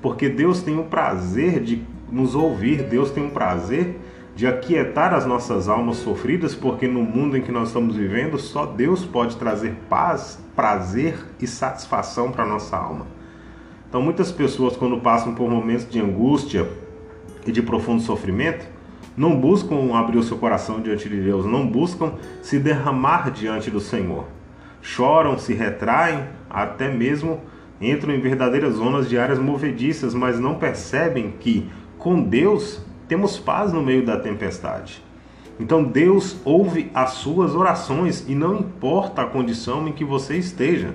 porque 0.02 0.30
Deus 0.30 0.62
tem 0.62 0.80
o 0.80 0.84
prazer 0.84 1.62
de 1.62 1.82
nos 2.12 2.36
ouvir, 2.36 2.84
Deus 2.84 3.12
tem 3.12 3.28
o 3.28 3.32
prazer 3.32 4.00
de 4.36 4.46
aquietar 4.46 5.14
as 5.14 5.26
nossas 5.26 5.68
almas 5.68 5.98
sofridas, 5.98 6.54
porque 6.54 6.88
no 6.88 7.02
mundo 7.02 7.36
em 7.36 7.42
que 7.42 7.52
nós 7.52 7.70
estamos 7.70 7.96
vivendo, 7.96 8.38
só 8.38 8.66
Deus 8.66 9.04
pode 9.04 9.36
trazer 9.36 9.76
paz, 9.90 10.40
prazer 10.56 11.18
e 11.40 11.48
satisfação 11.48 12.32
para 12.32 12.44
a 12.44 12.48
nossa 12.48 12.78
alma. 12.78 13.17
Então, 13.90 14.02
muitas 14.02 14.32
pessoas, 14.32 14.76
quando 14.76 15.00
passam 15.00 15.34
por 15.34 15.50
momentos 15.50 15.90
de 15.90 16.00
angústia 16.00 16.70
e 17.46 17.52
de 17.52 17.62
profundo 17.62 18.02
sofrimento, 18.02 18.68
não 19.16 19.40
buscam 19.40 19.96
abrir 19.96 20.18
o 20.18 20.24
seu 20.24 20.38
coração 20.38 20.80
diante 20.80 21.10
de 21.10 21.20
Deus, 21.22 21.46
não 21.46 21.66
buscam 21.66 22.14
se 22.42 22.60
derramar 22.60 23.32
diante 23.32 23.72
do 23.72 23.80
Senhor. 23.80 24.26
Choram, 24.82 25.38
se 25.40 25.54
retraem, 25.54 26.26
até 26.50 26.94
mesmo 26.94 27.42
entram 27.82 28.14
em 28.14 28.20
verdadeiras 28.20 28.76
zonas 28.76 29.10
de 29.10 29.18
áreas 29.18 29.40
movediças, 29.40 30.14
mas 30.14 30.40
não 30.40 30.56
percebem 30.56 31.34
que 31.40 31.70
com 31.98 32.22
Deus 32.22 32.82
temos 33.08 33.40
paz 33.40 33.74
no 33.74 33.82
meio 33.82 34.06
da 34.06 34.20
tempestade. 34.20 35.04
Então 35.60 35.84
Deus 35.84 36.38
ouve 36.46 36.92
as 36.94 37.12
suas 37.12 37.56
orações 37.56 38.26
e 38.28 38.36
não 38.36 38.56
importa 38.56 39.24
a 39.24 39.28
condição 39.28 39.88
em 39.88 39.92
que 39.92 40.06
você 40.06 40.38
esteja. 40.38 40.94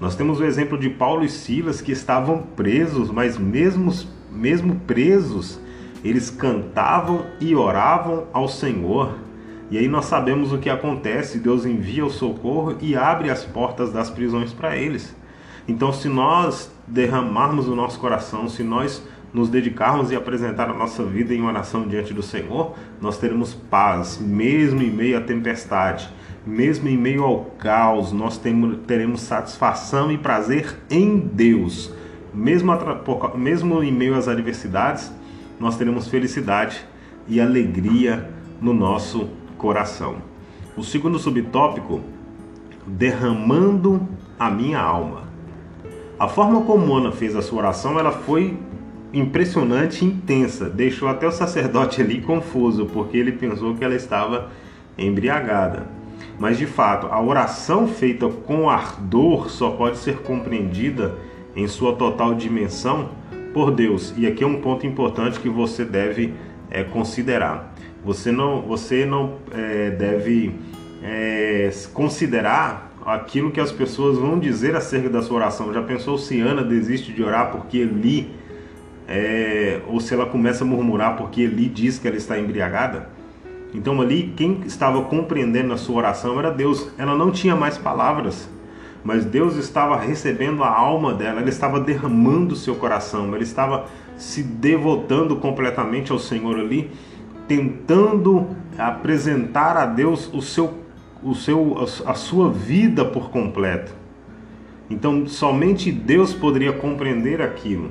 Nós 0.00 0.14
temos 0.14 0.38
o 0.38 0.44
exemplo 0.44 0.78
de 0.78 0.88
Paulo 0.88 1.24
e 1.24 1.28
Silas 1.28 1.80
que 1.80 1.90
estavam 1.90 2.38
presos, 2.38 3.10
mas 3.10 3.36
mesmo, 3.36 3.92
mesmo 4.30 4.76
presos, 4.86 5.60
eles 6.04 6.30
cantavam 6.30 7.26
e 7.40 7.56
oravam 7.56 8.28
ao 8.32 8.48
Senhor. 8.48 9.18
E 9.70 9.76
aí 9.76 9.88
nós 9.88 10.04
sabemos 10.04 10.52
o 10.52 10.58
que 10.58 10.70
acontece: 10.70 11.40
Deus 11.40 11.66
envia 11.66 12.06
o 12.06 12.10
socorro 12.10 12.76
e 12.80 12.94
abre 12.94 13.28
as 13.28 13.44
portas 13.44 13.92
das 13.92 14.08
prisões 14.08 14.52
para 14.52 14.76
eles. 14.76 15.16
Então, 15.66 15.92
se 15.92 16.08
nós 16.08 16.70
derramarmos 16.86 17.68
o 17.68 17.74
nosso 17.74 17.98
coração, 17.98 18.48
se 18.48 18.62
nós 18.62 19.02
nos 19.34 19.50
dedicarmos 19.50 20.10
e 20.10 20.16
apresentar 20.16 20.70
a 20.70 20.74
nossa 20.74 21.02
vida 21.04 21.34
em 21.34 21.42
oração 21.42 21.86
diante 21.86 22.14
do 22.14 22.22
Senhor, 22.22 22.74
nós 23.00 23.18
teremos 23.18 23.52
paz, 23.52 24.18
mesmo 24.18 24.80
em 24.80 24.90
meio 24.90 25.18
à 25.18 25.20
tempestade 25.20 26.08
mesmo 26.48 26.88
em 26.88 26.96
meio 26.96 27.24
ao 27.24 27.44
caos, 27.58 28.10
nós 28.10 28.40
teremos 28.86 29.20
satisfação 29.20 30.10
e 30.10 30.16
prazer 30.16 30.78
em 30.90 31.18
Deus. 31.18 31.92
Mesmo, 32.32 32.72
mesmo 33.36 33.82
em 33.82 33.92
meio 33.92 34.14
às 34.14 34.28
adversidades, 34.28 35.12
nós 35.60 35.76
teremos 35.76 36.08
felicidade 36.08 36.82
e 37.28 37.38
alegria 37.38 38.30
no 38.62 38.72
nosso 38.72 39.28
coração. 39.58 40.16
O 40.74 40.82
segundo 40.82 41.18
subtópico, 41.18 42.00
derramando 42.86 44.08
a 44.38 44.50
minha 44.50 44.80
alma. 44.80 45.24
A 46.18 46.28
forma 46.28 46.62
como 46.62 46.96
Ana 46.96 47.12
fez 47.12 47.36
a 47.36 47.42
sua 47.42 47.58
oração, 47.58 47.98
ela 47.98 48.10
foi 48.10 48.56
impressionante 49.12 50.02
e 50.02 50.08
intensa. 50.08 50.70
Deixou 50.70 51.08
até 51.08 51.26
o 51.26 51.32
sacerdote 51.32 52.00
ali 52.00 52.22
confuso, 52.22 52.86
porque 52.86 53.18
ele 53.18 53.32
pensou 53.32 53.74
que 53.74 53.84
ela 53.84 53.94
estava 53.94 54.50
embriagada. 54.96 55.97
Mas 56.38 56.56
de 56.56 56.66
fato, 56.66 57.08
a 57.08 57.20
oração 57.20 57.88
feita 57.88 58.28
com 58.28 58.70
ardor 58.70 59.50
só 59.50 59.70
pode 59.70 59.98
ser 59.98 60.18
compreendida 60.18 61.16
em 61.56 61.66
sua 61.66 61.96
total 61.96 62.34
dimensão 62.34 63.10
por 63.52 63.72
Deus. 63.72 64.14
E 64.16 64.26
aqui 64.26 64.44
é 64.44 64.46
um 64.46 64.60
ponto 64.60 64.86
importante 64.86 65.40
que 65.40 65.48
você 65.48 65.84
deve 65.84 66.32
é, 66.70 66.84
considerar. 66.84 67.74
Você 68.04 68.30
não, 68.30 68.62
você 68.62 69.04
não 69.04 69.38
é, 69.50 69.90
deve 69.90 70.54
é, 71.02 71.70
considerar 71.92 72.92
aquilo 73.04 73.50
que 73.50 73.60
as 73.60 73.72
pessoas 73.72 74.16
vão 74.16 74.38
dizer 74.38 74.76
acerca 74.76 75.08
da 75.08 75.22
sua 75.22 75.38
oração. 75.38 75.72
Já 75.74 75.82
pensou 75.82 76.16
se 76.18 76.40
Ana 76.40 76.62
desiste 76.62 77.12
de 77.12 77.22
orar 77.22 77.50
porque 77.50 77.78
Eli 77.78 78.38
ou 79.86 80.00
se 80.00 80.12
ela 80.12 80.26
começa 80.26 80.64
a 80.64 80.66
murmurar 80.66 81.16
porque 81.16 81.40
Eli 81.40 81.66
diz 81.66 81.98
que 81.98 82.06
ela 82.06 82.16
está 82.18 82.38
embriagada. 82.38 83.08
Então 83.74 84.00
ali 84.00 84.32
quem 84.36 84.62
estava 84.66 85.02
compreendendo 85.02 85.72
a 85.72 85.76
sua 85.76 85.96
oração 85.96 86.38
era 86.38 86.50
Deus. 86.50 86.88
Ela 86.96 87.16
não 87.16 87.30
tinha 87.30 87.54
mais 87.54 87.76
palavras, 87.76 88.48
mas 89.04 89.24
Deus 89.24 89.56
estava 89.56 89.96
recebendo 89.96 90.62
a 90.62 90.70
alma 90.70 91.14
dela, 91.14 91.40
ela 91.40 91.48
estava 91.48 91.80
derramando 91.80 92.56
seu 92.56 92.74
coração, 92.74 93.26
ela 93.34 93.42
estava 93.42 93.86
se 94.16 94.42
devotando 94.42 95.36
completamente 95.36 96.10
ao 96.10 96.18
Senhor 96.18 96.58
ali, 96.58 96.90
tentando 97.46 98.48
apresentar 98.76 99.76
a 99.76 99.86
Deus 99.86 100.30
o 100.32 100.42
seu, 100.42 100.74
o 101.22 101.34
seu, 101.34 101.76
a 102.04 102.14
sua 102.14 102.50
vida 102.50 103.04
por 103.04 103.30
completo. 103.30 103.94
Então, 104.90 105.26
somente 105.26 105.92
Deus 105.92 106.32
poderia 106.32 106.72
compreender 106.72 107.42
aquilo. 107.42 107.90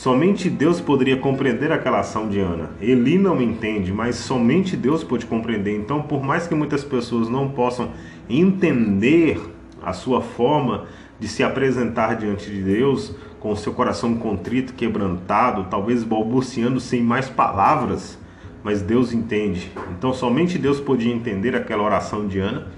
Somente 0.00 0.48
Deus 0.48 0.80
poderia 0.80 1.18
compreender 1.18 1.70
aquela 1.70 2.00
ação 2.00 2.26
de 2.26 2.40
Ana. 2.40 2.70
Eli 2.80 3.18
não 3.18 3.38
entende, 3.42 3.92
mas 3.92 4.16
somente 4.16 4.74
Deus 4.74 5.04
pode 5.04 5.26
compreender. 5.26 5.76
Então, 5.76 6.00
por 6.00 6.22
mais 6.22 6.46
que 6.46 6.54
muitas 6.54 6.82
pessoas 6.82 7.28
não 7.28 7.50
possam 7.50 7.90
entender 8.26 9.38
a 9.82 9.92
sua 9.92 10.22
forma 10.22 10.86
de 11.18 11.28
se 11.28 11.42
apresentar 11.42 12.16
diante 12.16 12.50
de 12.50 12.62
Deus, 12.62 13.14
com 13.40 13.52
o 13.52 13.56
seu 13.56 13.74
coração 13.74 14.14
contrito, 14.14 14.72
quebrantado, 14.72 15.66
talvez 15.68 16.02
balbuciando 16.02 16.80
sem 16.80 17.02
mais 17.02 17.28
palavras, 17.28 18.18
mas 18.64 18.80
Deus 18.80 19.12
entende. 19.12 19.70
Então, 19.98 20.14
somente 20.14 20.56
Deus 20.56 20.80
podia 20.80 21.12
entender 21.12 21.54
aquela 21.54 21.82
oração 21.82 22.26
de 22.26 22.38
Ana. 22.38 22.68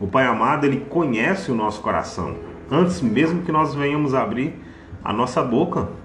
O 0.00 0.06
Pai 0.06 0.24
amado, 0.24 0.64
ele 0.64 0.86
conhece 0.88 1.52
o 1.52 1.54
nosso 1.54 1.82
coração 1.82 2.34
antes 2.70 3.02
mesmo 3.02 3.42
que 3.42 3.52
nós 3.52 3.74
venhamos 3.74 4.14
abrir 4.14 4.54
a 5.04 5.12
nossa 5.12 5.42
boca. 5.42 6.00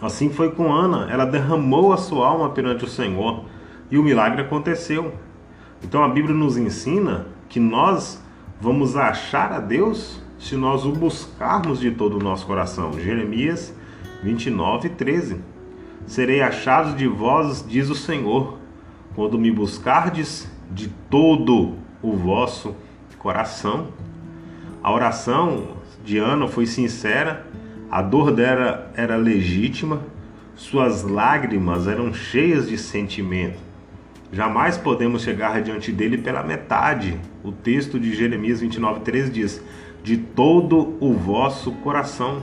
Assim 0.00 0.30
foi 0.30 0.50
com 0.50 0.72
Ana, 0.72 1.08
ela 1.10 1.24
derramou 1.24 1.92
a 1.92 1.96
sua 1.96 2.26
alma 2.26 2.50
perante 2.50 2.84
o 2.84 2.88
Senhor 2.88 3.44
e 3.90 3.96
o 3.96 4.02
milagre 4.02 4.42
aconteceu. 4.42 5.14
Então 5.82 6.02
a 6.02 6.08
Bíblia 6.08 6.34
nos 6.34 6.56
ensina 6.56 7.26
que 7.48 7.58
nós 7.58 8.22
vamos 8.60 8.96
achar 8.96 9.52
a 9.52 9.60
Deus 9.60 10.20
se 10.38 10.56
nós 10.56 10.84
o 10.84 10.92
buscarmos 10.92 11.80
de 11.80 11.90
todo 11.90 12.18
o 12.18 12.22
nosso 12.22 12.46
coração. 12.46 12.92
Jeremias 12.92 13.74
29, 14.22 14.90
13. 14.90 15.40
Serei 16.06 16.42
achado 16.42 16.94
de 16.94 17.06
vós, 17.06 17.64
diz 17.66 17.88
o 17.88 17.94
Senhor, 17.94 18.58
quando 19.14 19.38
me 19.38 19.50
buscardes 19.50 20.50
de 20.70 20.88
todo 21.10 21.74
o 22.02 22.12
vosso 22.12 22.74
coração. 23.18 23.88
A 24.82 24.92
oração 24.92 25.78
de 26.04 26.16
Ana 26.18 26.46
foi 26.46 26.64
sincera, 26.64 27.44
a 27.90 28.02
dor 28.02 28.32
dela 28.32 28.90
era 28.94 29.16
legítima, 29.16 30.00
suas 30.54 31.02
lágrimas 31.02 31.86
eram 31.86 32.12
cheias 32.12 32.68
de 32.68 32.76
sentimento. 32.78 33.58
Jamais 34.32 34.76
podemos 34.76 35.22
chegar 35.22 35.62
diante 35.62 35.92
dele 35.92 36.18
pela 36.18 36.42
metade. 36.42 37.18
O 37.44 37.52
texto 37.52 38.00
de 38.00 38.14
Jeremias 38.14 38.60
29:3 38.60 39.30
diz: 39.30 39.62
"De 40.02 40.16
todo 40.16 40.96
o 41.00 41.12
vosso 41.12 41.72
coração". 41.72 42.42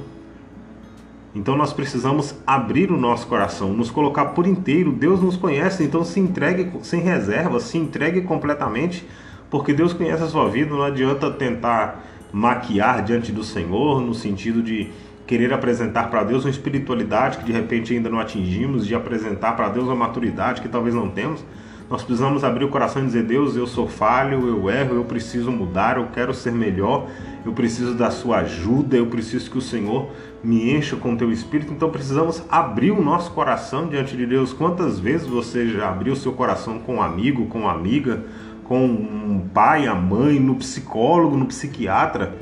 Então 1.35 1.57
nós 1.57 1.73
precisamos 1.73 2.35
abrir 2.45 2.91
o 2.91 2.97
nosso 2.97 3.27
coração, 3.27 3.73
nos 3.73 3.89
colocar 3.89 4.27
por 4.27 4.45
inteiro. 4.45 4.91
Deus 4.91 5.21
nos 5.21 5.35
conhece, 5.35 5.83
então 5.83 6.03
se 6.03 6.19
entregue 6.19 6.71
sem 6.83 7.01
reserva, 7.01 7.59
se 7.59 7.77
entregue 7.77 8.21
completamente, 8.21 9.05
porque 9.49 9.73
Deus 9.73 9.93
conhece 9.93 10.23
a 10.23 10.27
sua 10.27 10.47
vida. 10.47 10.73
Não 10.73 10.83
adianta 10.83 11.31
tentar 11.31 12.03
maquiar 12.31 13.03
diante 13.03 13.31
do 13.31 13.43
Senhor, 13.43 13.99
no 13.99 14.13
sentido 14.13 14.61
de 14.61 14.89
querer 15.25 15.53
apresentar 15.53 16.09
para 16.09 16.23
Deus 16.23 16.43
uma 16.43 16.49
espiritualidade 16.49 17.37
que 17.37 17.45
de 17.45 17.51
repente 17.51 17.93
ainda 17.93 18.09
não 18.09 18.19
atingimos, 18.19 18.85
de 18.85 18.93
apresentar 18.93 19.53
para 19.53 19.69
Deus 19.69 19.85
uma 19.85 19.95
maturidade 19.95 20.61
que 20.61 20.67
talvez 20.67 20.93
não 20.93 21.09
temos. 21.09 21.43
Nós 21.89 22.01
precisamos 22.01 22.43
abrir 22.43 22.65
o 22.65 22.69
coração 22.69 23.03
e 23.03 23.05
dizer: 23.05 23.23
Deus, 23.23 23.55
eu 23.55 23.67
sou 23.67 23.87
falho, 23.87 24.47
eu 24.47 24.69
erro, 24.69 24.95
eu 24.95 25.03
preciso 25.03 25.51
mudar, 25.51 25.97
eu 25.97 26.07
quero 26.07 26.33
ser 26.33 26.51
melhor, 26.51 27.07
eu 27.45 27.51
preciso 27.51 27.93
da 27.93 28.09
sua 28.09 28.37
ajuda, 28.37 28.95
eu 28.95 29.05
preciso 29.07 29.51
que 29.51 29.57
o 29.57 29.61
Senhor 29.61 30.09
me 30.43 30.73
encha 30.73 30.95
com 30.95 31.13
o 31.13 31.17
teu 31.17 31.31
espírito. 31.31 31.71
Então 31.71 31.89
precisamos 31.89 32.41
abrir 32.49 32.91
o 32.91 33.03
nosso 33.03 33.31
coração 33.31 33.87
diante 33.87 34.15
de 34.15 34.25
Deus. 34.25 34.53
Quantas 34.53 34.97
vezes 34.97 35.27
você 35.27 35.67
já 35.67 35.89
abriu 35.89 36.15
seu 36.15 36.31
coração 36.33 36.79
com 36.79 36.95
um 36.95 37.01
amigo, 37.01 37.45
com 37.47 37.59
uma 37.59 37.71
amiga, 37.71 38.23
com 38.63 38.85
um 38.85 39.47
pai, 39.53 39.85
a 39.85 39.93
mãe, 39.93 40.39
no 40.39 40.55
psicólogo, 40.55 41.37
no 41.37 41.45
psiquiatra, 41.45 42.33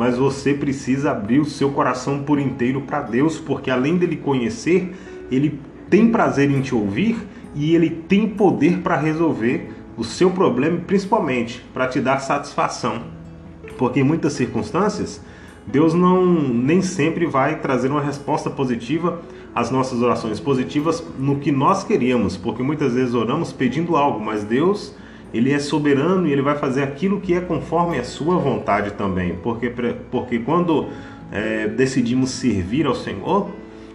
mas 0.00 0.16
você 0.16 0.54
precisa 0.54 1.10
abrir 1.10 1.40
o 1.40 1.44
seu 1.44 1.72
coração 1.72 2.22
por 2.22 2.38
inteiro 2.38 2.80
para 2.80 3.02
Deus, 3.02 3.38
porque 3.38 3.70
além 3.70 3.98
dele 3.98 4.16
conhecer, 4.16 4.96
ele 5.30 5.60
tem 5.90 6.10
prazer 6.10 6.50
em 6.50 6.62
te 6.62 6.74
ouvir 6.74 7.18
e 7.54 7.74
ele 7.74 7.90
tem 7.90 8.26
poder 8.26 8.78
para 8.78 8.96
resolver 8.96 9.70
o 9.98 10.02
seu 10.02 10.30
problema, 10.30 10.78
principalmente 10.86 11.62
para 11.74 11.86
te 11.86 12.00
dar 12.00 12.18
satisfação. 12.18 13.02
Porque 13.76 14.00
em 14.00 14.02
muitas 14.02 14.32
circunstâncias, 14.32 15.20
Deus 15.66 15.92
não 15.92 16.24
nem 16.24 16.80
sempre 16.80 17.26
vai 17.26 17.58
trazer 17.58 17.90
uma 17.90 18.00
resposta 18.00 18.48
positiva 18.48 19.20
às 19.54 19.70
nossas 19.70 20.00
orações 20.00 20.40
positivas 20.40 21.04
no 21.18 21.40
que 21.40 21.52
nós 21.52 21.84
queríamos, 21.84 22.38
porque 22.38 22.62
muitas 22.62 22.94
vezes 22.94 23.12
oramos 23.12 23.52
pedindo 23.52 23.94
algo, 23.98 24.18
mas 24.18 24.44
Deus 24.44 24.94
ele 25.32 25.52
é 25.52 25.58
soberano 25.58 26.26
e 26.26 26.32
ele 26.32 26.42
vai 26.42 26.56
fazer 26.56 26.82
aquilo 26.82 27.20
que 27.20 27.34
é 27.34 27.40
conforme 27.40 27.98
a 27.98 28.04
sua 28.04 28.36
vontade 28.36 28.92
também. 28.92 29.36
Porque, 29.42 29.72
porque 30.10 30.38
quando 30.40 30.88
é, 31.30 31.68
decidimos 31.68 32.30
servir 32.30 32.86
ao 32.86 32.94
Senhor, 32.94 33.50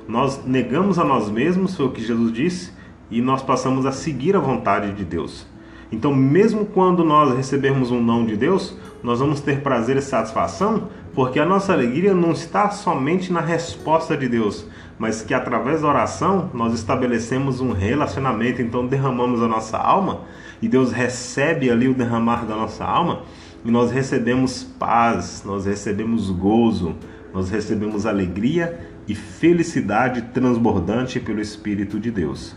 nós 0.08 0.46
negamos 0.46 0.98
a 1.00 1.04
nós 1.04 1.30
mesmos, 1.30 1.76
foi 1.76 1.86
o 1.86 1.92
que 1.92 2.02
Jesus 2.02 2.32
disse, 2.32 2.72
e 3.10 3.22
nós 3.22 3.42
passamos 3.42 3.86
a 3.86 3.92
seguir 3.92 4.36
a 4.36 4.40
vontade 4.40 4.94
de 4.94 5.04
Deus. 5.04 5.46
Então, 5.92 6.14
mesmo 6.14 6.66
quando 6.66 7.04
nós 7.04 7.36
recebermos 7.36 7.92
um 7.92 8.02
não 8.02 8.26
de 8.26 8.36
Deus, 8.36 8.76
nós 9.04 9.20
vamos 9.20 9.40
ter 9.40 9.62
prazer 9.62 9.98
e 9.98 10.02
satisfação, 10.02 10.90
porque 11.14 11.40
a 11.40 11.46
nossa 11.46 11.74
alegria 11.74 12.14
não 12.14 12.32
está 12.32 12.70
somente 12.72 13.32
na 13.32 13.40
resposta 13.40 14.18
de 14.18 14.28
Deus, 14.28 14.66
mas 14.98 15.22
que 15.22 15.34
através 15.34 15.82
da 15.82 15.88
oração 15.88 16.50
nós 16.54 16.74
estabelecemos 16.74 17.62
um 17.62 17.72
relacionamento, 17.72 18.62
então 18.62 18.88
derramamos 18.88 19.42
a 19.42 19.48
nossa 19.48 19.78
alma 19.78 20.22
e 20.62 20.68
Deus 20.68 20.92
recebe 20.92 21.70
ali 21.70 21.88
o 21.88 21.94
derramar 21.94 22.46
da 22.46 22.56
nossa 22.56 22.84
alma 22.84 23.24
e 23.64 23.72
nós 23.72 23.92
recebemos 23.92 24.64
paz, 24.64 25.44
nós 25.44 25.66
recebemos 25.66 26.30
gozo, 26.30 26.96
nós 27.34 27.50
recebemos 27.50 28.06
alegria 28.06 28.80
e 29.08 29.16
felicidade 29.16 30.22
transbordante 30.34 31.20
pelo 31.20 31.42
Espírito 31.42 32.00
de 32.00 32.12
Deus. 32.12 32.56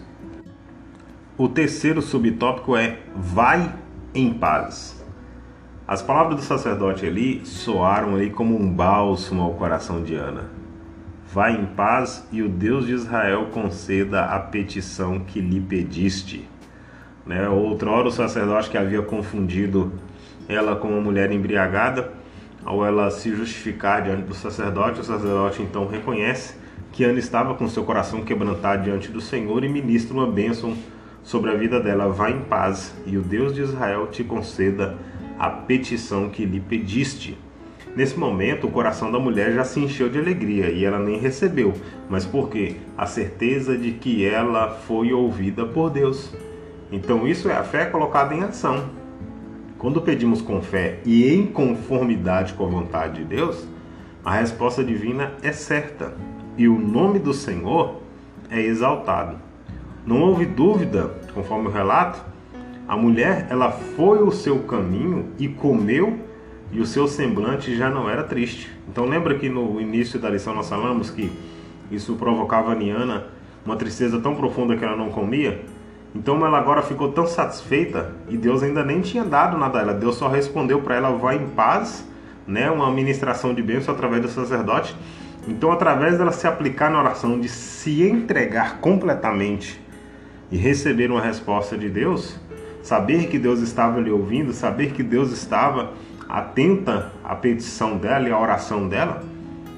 O 1.37 1.49
terceiro 1.49 2.03
subtópico 2.03 2.77
é 2.77 2.99
vai 3.15 3.75
em 4.15 4.35
paz. 4.35 5.03
As 5.87 6.03
palavras 6.03 6.37
do 6.37 6.43
sacerdote 6.43 7.07
ali 7.07 7.47
soaram 7.47 8.17
aí 8.17 8.29
como 8.29 8.55
um 8.55 8.71
bálsamo 8.71 9.43
ao 9.43 9.55
coração 9.55 10.03
de 10.03 10.15
Ana. 10.15 10.51
Vai 11.33 11.57
em 11.57 11.65
paz 11.65 12.27
e 12.31 12.43
o 12.43 12.49
Deus 12.49 12.87
de 12.87 12.93
Israel 12.93 13.47
conceda 13.47 14.27
a 14.27 14.39
petição 14.39 15.21
que 15.21 15.41
lhe 15.41 15.61
pediste. 15.61 16.47
Né? 17.29 17.47
Outrora 17.47 18.09
o 18.09 18.11
sacerdote 18.11 18.71
que 18.71 18.79
havia 18.79 19.03
confundido 19.03 19.93
ela 20.49 20.75
com 20.75 20.89
uma 20.89 21.01
mulher 21.01 21.31
embriagada, 21.31 22.11
ao 22.65 22.85
ela 22.85 23.11
se 23.11 23.31
justificar 23.37 24.03
diante 24.03 24.23
do 24.23 24.35
sacerdote, 24.35 25.01
o 25.01 25.05
sacerdote 25.05 25.63
então 25.63 25.87
reconhece 25.87 26.57
que 26.91 27.05
Ana 27.05 27.19
estava 27.19 27.55
com 27.55 27.69
seu 27.69 27.85
coração 27.85 28.23
quebrantado 28.23 28.83
diante 28.83 29.13
do 29.13 29.21
Senhor 29.21 29.63
e 29.63 29.69
ministra 29.69 30.15
uma 30.15 30.27
bênção 30.27 30.75
sobre 31.23 31.51
a 31.51 31.55
vida 31.55 31.79
dela. 31.79 32.09
Vá 32.09 32.31
em 32.31 32.41
paz 32.41 32.95
e 33.07 33.19
o 33.19 33.23
Deus 33.23 33.55
de 33.55 33.61
Israel 33.61 34.07
te 34.07 34.25
conceda 34.25 34.97
a 35.39 35.51
petição 35.51 36.31
que 36.31 36.47
lhe 36.47 36.61
pediste. 36.61 37.39
Nesse 37.95 38.19
momento, 38.19 38.67
o 38.67 38.71
coração 38.71 39.13
da 39.13 39.19
mulher 39.19 39.53
já 39.53 39.65
se 39.65 39.81
encheu 39.81 40.09
de 40.09 40.19
alegria 40.19 40.71
e 40.71 40.85
ela 40.85 40.99
nem 40.99 41.19
recebeu. 41.19 41.75
Mas 42.09 42.25
por 42.25 42.49
quê? 42.49 42.77
A 42.97 43.07
certeza 43.07 43.77
de 43.77 43.93
que 43.93 44.25
ela 44.25 44.71
foi 44.71 45.13
ouvida 45.13 45.67
por 45.67 45.91
Deus. 45.91 46.33
Então, 46.91 47.27
isso 47.27 47.49
é 47.49 47.57
a 47.57 47.65
fé 47.65 47.87
colocada 47.87 48.35
em 48.35 48.43
ação. 48.43 48.91
Quando 49.79 50.03
pedimos 50.03 50.43
com 50.43 50.61
fé 50.61 50.99
e 51.05 51.33
em 51.33 51.47
conformidade 51.47 52.55
com 52.55 52.67
a 52.67 52.69
vontade 52.69 53.23
de 53.23 53.25
Deus, 53.25 53.67
a 54.25 54.35
resposta 54.35 54.83
divina 54.83 55.33
é 55.43 55.53
certa 55.53 56.15
e 56.57 56.69
o 56.69 56.77
nome 56.79 57.19
do 57.21 57.33
Senhor 57.33 58.01
é 58.51 58.61
exaltado. 58.61 59.37
Não 60.05 60.21
houve 60.21 60.45
dúvida, 60.45 61.15
conforme 61.33 61.69
o 61.69 61.71
relato, 61.71 62.21
a 62.89 62.97
mulher 62.97 63.47
ela 63.49 63.71
foi 63.71 64.23
o 64.23 64.33
seu 64.33 64.61
caminho 64.61 65.27
e 65.39 65.47
comeu 65.47 66.19
e 66.73 66.81
o 66.81 66.87
seu 66.87 67.07
semblante 67.07 67.77
já 67.77 67.89
não 67.89 68.11
era 68.11 68.25
triste. 68.25 68.71
Então 68.89 69.05
lembra 69.05 69.39
que 69.39 69.49
no 69.49 69.81
início 69.81 70.19
da 70.19 70.29
lição 70.29 70.55
nós 70.55 70.69
falamos 70.69 71.11
que 71.11 71.31
isso 71.91 72.15
provocava 72.17 72.73
a 72.73 72.75
Niana 72.75 73.27
uma 73.65 73.77
tristeza 73.77 74.19
tão 74.19 74.35
profunda 74.35 74.77
que 74.77 74.85
ela 74.85 74.97
não 74.97 75.11
comia? 75.11 75.65
Então 76.15 76.45
ela 76.45 76.59
agora 76.59 76.83
ficou 76.83 77.13
tão 77.13 77.27
satisfeita 77.27 78.13
e 78.29 78.37
Deus 78.37 78.63
ainda 78.63 78.85
nem 78.85 79.01
tinha 79.01 79.25
dado 79.25 79.59
nada 79.59 79.79
a 79.79 79.83
ela. 79.83 79.95
Deus 79.95 80.17
só 80.17 80.29
respondeu 80.29 80.81
para 80.81 80.97
ela: 80.97 81.11
vai 81.11 81.37
em 81.37 81.49
paz, 81.49 82.07
né? 82.47 82.71
Uma 82.71 82.91
ministração 82.91 83.55
de 83.55 83.63
bênção 83.63 83.95
através 83.95 84.23
do 84.23 84.29
sacerdote. 84.29 84.97
Então, 85.47 85.73
através 85.73 86.19
dela 86.19 86.33
se 86.33 86.47
aplicar 86.47 86.91
na 86.91 86.99
oração, 86.99 87.41
de 87.41 87.49
se 87.49 88.03
entregar 88.03 88.81
completamente 88.81 89.81
e 90.51 90.57
receber 90.57 91.11
uma 91.11 91.23
resposta 91.23 91.77
de 91.77 91.89
Deus, 91.89 92.39
saber 92.83 93.29
que 93.29 93.39
Deus 93.39 93.61
estava 93.61 94.01
lhe 94.01 94.11
ouvindo, 94.11 94.53
saber 94.53 94.93
que 94.93 95.03
Deus 95.03 95.33
estava 95.33 95.93
atenta 96.29 97.13
à 97.25 97.35
petição 97.35 97.97
dela 97.97 98.29
e 98.29 98.33
à 98.33 98.39
oração 98.39 98.89
dela, 98.89 99.23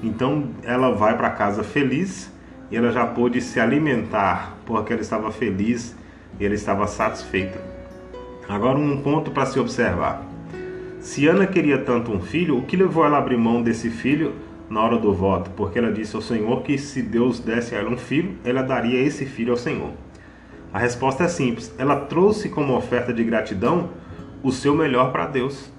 então 0.03 0.49
ela 0.63 0.93
vai 0.93 1.15
para 1.15 1.29
casa 1.29 1.63
feliz 1.63 2.31
e 2.69 2.75
ela 2.75 2.91
já 2.91 3.05
pôde 3.05 3.39
se 3.39 3.59
alimentar 3.59 4.57
porque 4.65 4.91
ela 4.91 5.01
estava 5.01 5.31
feliz 5.31 5.95
e 6.41 6.45
ela 6.45 6.55
estava 6.55 6.87
satisfeita. 6.87 7.61
Agora 8.49 8.77
um 8.77 8.99
ponto 8.99 9.29
para 9.29 9.45
se 9.45 9.59
observar. 9.59 10.25
Se 10.99 11.27
Ana 11.27 11.45
queria 11.45 11.77
tanto 11.77 12.11
um 12.11 12.19
filho, 12.19 12.57
o 12.57 12.63
que 12.63 12.75
levou 12.75 13.05
ela 13.05 13.17
a 13.17 13.19
abrir 13.19 13.37
mão 13.37 13.61
desse 13.61 13.91
filho 13.91 14.33
na 14.67 14.81
hora 14.81 14.97
do 14.97 15.13
voto? 15.13 15.51
Porque 15.51 15.77
ela 15.77 15.91
disse 15.91 16.15
ao 16.15 16.21
Senhor 16.21 16.63
que 16.63 16.79
se 16.79 17.03
Deus 17.03 17.39
desse 17.39 17.75
a 17.75 17.77
ela 17.77 17.91
um 17.91 17.97
filho, 17.97 18.33
ela 18.43 18.63
daria 18.63 18.99
esse 18.99 19.23
filho 19.23 19.51
ao 19.51 19.57
Senhor. 19.57 19.91
A 20.73 20.79
resposta 20.79 21.25
é 21.25 21.27
simples. 21.27 21.71
Ela 21.77 21.95
trouxe 21.95 22.49
como 22.49 22.75
oferta 22.75 23.13
de 23.13 23.23
gratidão 23.23 23.91
o 24.41 24.51
seu 24.51 24.75
melhor 24.75 25.11
para 25.11 25.27
Deus. 25.27 25.71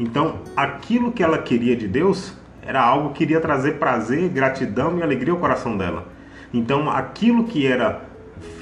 Então, 0.00 0.40
aquilo 0.56 1.12
que 1.12 1.22
ela 1.22 1.38
queria 1.38 1.76
de 1.76 1.86
Deus 1.86 2.36
era 2.60 2.82
algo 2.82 3.10
que 3.10 3.22
iria 3.22 3.40
trazer 3.40 3.78
prazer, 3.78 4.28
gratidão 4.30 4.98
e 4.98 5.02
alegria 5.02 5.32
ao 5.32 5.38
coração 5.38 5.76
dela. 5.76 6.08
Então, 6.52 6.90
aquilo 6.90 7.44
que 7.44 7.66
era 7.66 8.11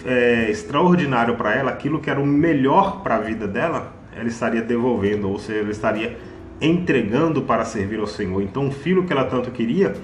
é, 0.04 0.50
extraordinário 0.50 1.36
para 1.36 1.54
ela, 1.54 1.70
aquilo 1.70 2.00
que 2.00 2.10
era 2.10 2.20
o 2.20 2.26
melhor 2.26 3.02
para 3.02 3.16
a 3.16 3.20
vida 3.20 3.46
dela, 3.46 3.92
ela 4.16 4.28
estaria 4.28 4.62
devolvendo, 4.62 5.28
ou 5.28 5.38
seja, 5.38 5.60
ela 5.60 5.70
estaria 5.70 6.18
entregando 6.60 7.42
para 7.42 7.64
servir 7.64 7.98
ao 7.98 8.06
Senhor. 8.06 8.42
Então, 8.42 8.68
o 8.68 8.70
filho 8.70 9.04
que 9.04 9.12
ela 9.12 9.24
tanto 9.24 9.50
queria, 9.50 9.94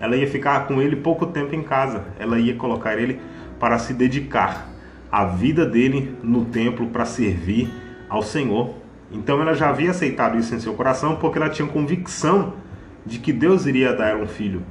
ela 0.00 0.16
ia 0.16 0.26
ficar 0.26 0.66
com 0.66 0.80
ele 0.80 0.96
pouco 0.96 1.26
tempo 1.26 1.54
em 1.54 1.62
casa, 1.62 2.04
ela 2.18 2.38
ia 2.38 2.54
colocar 2.54 2.96
ele 2.96 3.20
para 3.58 3.78
se 3.78 3.92
dedicar 3.92 4.68
a 5.10 5.24
vida 5.24 5.66
dele 5.66 6.14
no 6.22 6.44
templo 6.44 6.86
para 6.88 7.04
servir 7.04 7.70
ao 8.08 8.22
Senhor. 8.22 8.74
Então 9.10 9.40
ela 9.40 9.54
já 9.54 9.70
havia 9.70 9.90
aceitado 9.90 10.38
isso 10.38 10.54
em 10.54 10.60
seu 10.60 10.74
coração 10.74 11.16
porque 11.16 11.38
ela 11.38 11.48
tinha 11.48 11.66
convicção 11.66 12.54
de 13.04 13.18
que 13.18 13.32
Deus 13.32 13.66
iria 13.66 13.92
dar 13.92 14.16
um 14.16 14.26
filho. 14.26 14.62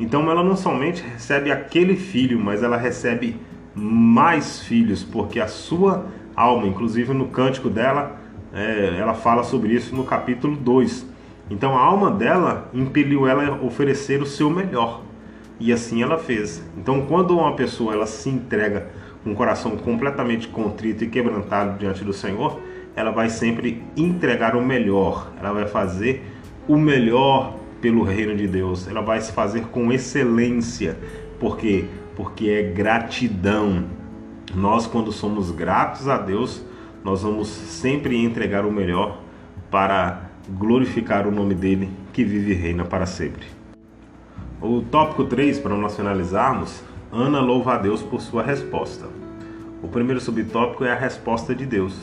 Então 0.00 0.30
ela 0.30 0.42
não 0.42 0.56
somente 0.56 1.02
recebe 1.02 1.50
aquele 1.50 1.96
filho, 1.96 2.38
mas 2.38 2.62
ela 2.62 2.76
recebe 2.76 3.36
mais 3.78 4.60
filhos, 4.60 5.04
porque 5.04 5.40
a 5.40 5.46
sua 5.46 6.06
alma, 6.34 6.66
inclusive 6.66 7.12
no 7.14 7.28
cântico 7.28 7.70
dela, 7.70 8.18
é, 8.52 8.96
ela 8.98 9.14
fala 9.14 9.42
sobre 9.42 9.72
isso 9.72 9.94
no 9.94 10.04
capítulo 10.04 10.56
2. 10.56 11.06
Então 11.50 11.76
a 11.76 11.80
alma 11.80 12.10
dela 12.10 12.68
impeliu 12.74 13.26
ela 13.26 13.46
a 13.46 13.64
oferecer 13.64 14.20
o 14.20 14.26
seu 14.26 14.50
melhor. 14.50 15.02
E 15.60 15.72
assim 15.72 16.02
ela 16.02 16.18
fez. 16.18 16.62
Então 16.76 17.02
quando 17.06 17.36
uma 17.36 17.54
pessoa 17.54 17.94
ela 17.94 18.06
se 18.06 18.28
entrega 18.28 18.88
com 19.24 19.30
um 19.30 19.34
coração 19.34 19.76
completamente 19.76 20.48
contrito 20.48 21.04
e 21.04 21.08
quebrantado 21.08 21.78
diante 21.78 22.04
do 22.04 22.12
Senhor, 22.12 22.60
ela 22.94 23.10
vai 23.10 23.28
sempre 23.28 23.82
entregar 23.96 24.56
o 24.56 24.64
melhor, 24.64 25.32
ela 25.38 25.52
vai 25.52 25.66
fazer 25.66 26.24
o 26.66 26.76
melhor 26.76 27.56
pelo 27.80 28.02
reino 28.02 28.36
de 28.36 28.46
Deus, 28.46 28.88
ela 28.88 29.00
vai 29.00 29.20
se 29.20 29.32
fazer 29.32 29.62
com 29.66 29.92
excelência, 29.92 30.96
porque 31.38 31.84
porque 32.18 32.50
é 32.50 32.62
gratidão. 32.64 33.84
Nós 34.52 34.88
quando 34.88 35.12
somos 35.12 35.52
gratos 35.52 36.08
a 36.08 36.18
Deus, 36.18 36.64
nós 37.04 37.22
vamos 37.22 37.46
sempre 37.46 38.16
entregar 38.16 38.66
o 38.66 38.72
melhor 38.72 39.20
para 39.70 40.22
glorificar 40.48 41.28
o 41.28 41.30
nome 41.30 41.54
dele 41.54 41.88
que 42.12 42.24
vive 42.24 42.50
e 42.50 42.54
reina 42.54 42.84
para 42.84 43.06
sempre. 43.06 43.46
O 44.60 44.82
tópico 44.82 45.26
3, 45.26 45.60
para 45.60 45.76
nós 45.76 45.94
finalizarmos, 45.94 46.82
Ana 47.12 47.40
louva 47.40 47.74
a 47.74 47.78
Deus 47.78 48.02
por 48.02 48.20
sua 48.20 48.42
resposta. 48.42 49.06
O 49.80 49.86
primeiro 49.86 50.20
subtópico 50.20 50.84
é 50.84 50.90
a 50.90 50.98
resposta 50.98 51.54
de 51.54 51.64
Deus. 51.64 51.96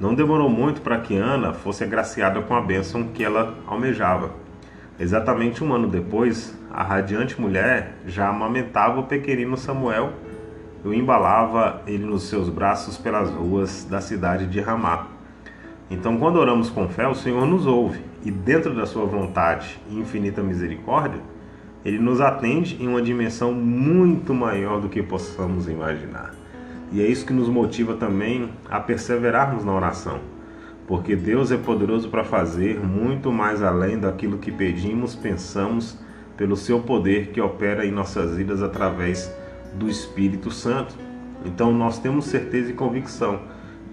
Não 0.00 0.12
demorou 0.12 0.50
muito 0.50 0.80
para 0.80 0.98
que 0.98 1.16
Ana 1.16 1.52
fosse 1.52 1.84
agraciada 1.84 2.42
com 2.42 2.54
a 2.56 2.60
bênção 2.60 3.04
que 3.14 3.22
ela 3.22 3.56
almejava. 3.64 4.45
Exatamente 4.98 5.62
um 5.62 5.72
ano 5.72 5.88
depois, 5.88 6.56
a 6.70 6.82
radiante 6.82 7.40
mulher 7.40 7.96
já 8.06 8.28
amamentava 8.28 9.00
o 9.00 9.04
pequenino 9.04 9.56
Samuel 9.56 10.12
o 10.86 10.94
embalava 10.94 11.82
ele 11.86 12.04
nos 12.04 12.24
seus 12.24 12.48
braços 12.48 12.96
pelas 12.96 13.28
ruas 13.30 13.84
da 13.84 14.00
cidade 14.00 14.46
de 14.46 14.60
Ramá. 14.60 15.08
Então, 15.90 16.16
quando 16.16 16.36
oramos 16.36 16.70
com 16.70 16.88
fé, 16.88 17.06
o 17.06 17.14
Senhor 17.14 17.46
nos 17.46 17.66
ouve 17.66 18.00
e, 18.24 18.30
dentro 18.30 18.74
da 18.74 18.86
sua 18.86 19.04
vontade 19.04 19.80
e 19.90 19.98
infinita 19.98 20.42
misericórdia, 20.42 21.20
ele 21.84 21.98
nos 21.98 22.20
atende 22.20 22.76
em 22.80 22.88
uma 22.88 23.02
dimensão 23.02 23.52
muito 23.52 24.34
maior 24.34 24.80
do 24.80 24.88
que 24.88 25.02
possamos 25.02 25.68
imaginar. 25.68 26.34
E 26.92 27.00
é 27.00 27.06
isso 27.06 27.26
que 27.26 27.32
nos 27.32 27.48
motiva 27.48 27.94
também 27.94 28.48
a 28.68 28.80
perseverarmos 28.80 29.64
na 29.64 29.72
oração, 29.72 30.20
porque 30.86 31.16
Deus 31.16 31.50
é 31.50 31.56
poderoso 31.56 32.08
para 32.08 32.24
fazer 32.24 32.78
muito 32.78 33.32
mais 33.32 33.62
além 33.62 33.98
daquilo 33.98 34.38
que 34.38 34.52
pedimos, 34.52 35.14
pensamos, 35.14 35.98
pelo 36.36 36.56
seu 36.56 36.80
poder 36.80 37.28
que 37.28 37.40
opera 37.40 37.84
em 37.84 37.90
nossas 37.90 38.36
vidas 38.36 38.62
através 38.62 39.34
do 39.74 39.88
Espírito 39.88 40.50
Santo. 40.50 40.94
Então 41.44 41.72
nós 41.72 41.98
temos 41.98 42.26
certeza 42.26 42.70
e 42.70 42.74
convicção 42.74 43.40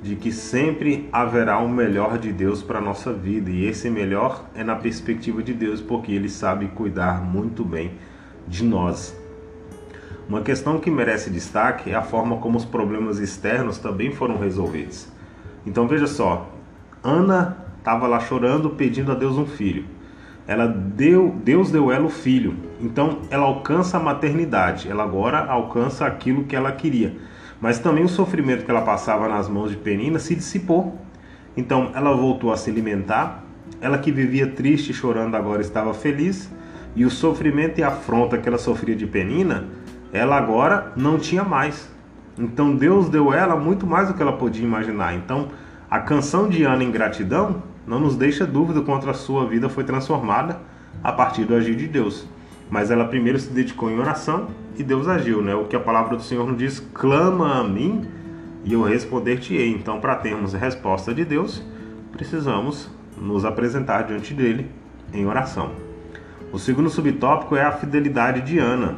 de 0.03 0.15
que 0.17 0.31
sempre 0.31 1.07
haverá 1.11 1.57
o 1.59 1.69
melhor 1.69 2.17
de 2.17 2.31
Deus 2.31 2.61
para 2.61 2.79
a 2.79 2.81
nossa 2.81 3.13
vida, 3.13 3.49
e 3.49 3.65
esse 3.65 3.89
melhor 3.89 4.45
é 4.53 4.61
na 4.61 4.75
perspectiva 4.75 5.41
de 5.41 5.53
Deus, 5.53 5.81
porque 5.81 6.11
Ele 6.11 6.27
sabe 6.27 6.67
cuidar 6.67 7.23
muito 7.23 7.63
bem 7.63 7.93
de 8.45 8.65
nós. 8.65 9.17
Uma 10.27 10.41
questão 10.41 10.77
que 10.77 10.91
merece 10.91 11.29
destaque 11.29 11.89
é 11.89 11.95
a 11.95 12.01
forma 12.01 12.37
como 12.37 12.57
os 12.57 12.65
problemas 12.65 13.19
externos 13.19 13.77
também 13.77 14.11
foram 14.11 14.37
resolvidos. 14.37 15.07
Então 15.65 15.87
veja 15.87 16.07
só, 16.07 16.52
Ana 17.03 17.57
estava 17.77 18.07
lá 18.07 18.19
chorando, 18.19 18.69
pedindo 18.71 19.11
a 19.11 19.15
Deus 19.15 19.37
um 19.37 19.45
filho. 19.45 19.85
Ela 20.47 20.67
deu, 20.67 21.35
Deus 21.43 21.71
deu 21.71 21.91
ela 21.91 22.05
o 22.05 22.09
filho. 22.09 22.55
Então 22.79 23.19
ela 23.29 23.45
alcança 23.45 23.97
a 23.97 23.99
maternidade. 23.99 24.89
Ela 24.89 25.03
agora 25.03 25.45
alcança 25.45 26.05
aquilo 26.05 26.43
que 26.43 26.55
ela 26.55 26.71
queria 26.71 27.15
mas 27.63 27.79
também 27.79 28.03
o 28.03 28.09
sofrimento 28.09 28.65
que 28.65 28.69
ela 28.69 28.81
passava 28.81 29.25
nas 29.29 29.47
mãos 29.47 29.71
de 29.71 29.77
Penina 29.77 30.19
se 30.19 30.35
dissipou. 30.35 30.99
Então 31.55 31.91
ela 31.95 32.13
voltou 32.13 32.51
a 32.51 32.57
se 32.57 32.69
alimentar. 32.69 33.41
Ela 33.79 33.97
que 33.97 34.11
vivia 34.11 34.47
triste 34.47 34.89
e 34.89 34.93
chorando 34.93 35.35
agora 35.35 35.61
estava 35.61 35.93
feliz. 35.93 36.51
E 36.93 37.05
o 37.05 37.09
sofrimento 37.09 37.79
e 37.79 37.83
a 37.83 37.87
afronta 37.87 38.37
que 38.37 38.49
ela 38.49 38.57
sofria 38.57 38.93
de 38.93 39.07
Penina, 39.07 39.63
ela 40.11 40.35
agora 40.35 40.91
não 40.97 41.17
tinha 41.17 41.41
mais. 41.41 41.89
Então 42.37 42.75
Deus 42.75 43.07
deu 43.07 43.31
ela 43.31 43.55
muito 43.55 43.87
mais 43.87 44.09
do 44.09 44.13
que 44.13 44.21
ela 44.21 44.33
podia 44.33 44.65
imaginar. 44.65 45.15
Então 45.15 45.47
a 45.93 45.99
canção 45.99 46.49
de 46.49 46.63
Ana 46.63 46.83
em 46.83 46.89
gratidão 46.89 47.61
não 47.85 47.99
nos 47.99 48.15
deixa 48.15 48.47
dúvida 48.47 48.81
quanto 48.81 49.07
a 49.07 49.13
sua 49.13 49.45
vida 49.45 49.69
foi 49.69 49.83
transformada 49.83 50.59
a 51.03 51.11
partir 51.11 51.45
do 51.45 51.53
agir 51.53 51.75
de 51.75 51.87
Deus. 51.87 52.27
Mas 52.67 52.89
ela 52.89 53.05
primeiro 53.05 53.37
se 53.37 53.51
dedicou 53.51 53.91
em 53.91 53.99
oração 53.99 54.47
e 54.75 54.81
Deus 54.81 55.07
agiu, 55.07 55.43
né? 55.43 55.53
O 55.53 55.65
que 55.65 55.75
a 55.75 55.79
palavra 55.79 56.17
do 56.17 56.23
Senhor 56.23 56.47
nos 56.47 56.57
diz: 56.57 56.79
clama 56.95 57.59
a 57.59 57.63
mim 57.63 58.07
e 58.65 58.73
eu 58.73 58.81
responder-te-ei. 58.81 59.69
Então, 59.69 59.99
para 60.01 60.15
termos 60.15 60.55
a 60.55 60.57
resposta 60.57 61.13
de 61.13 61.23
Deus, 61.23 61.63
precisamos 62.11 62.89
nos 63.15 63.45
apresentar 63.45 64.01
diante 64.01 64.33
dele 64.33 64.71
em 65.13 65.27
oração. 65.27 65.73
O 66.51 66.57
segundo 66.57 66.89
subtópico 66.89 67.55
é 67.55 67.61
a 67.61 67.71
fidelidade 67.71 68.41
de 68.41 68.57
Ana. 68.57 68.95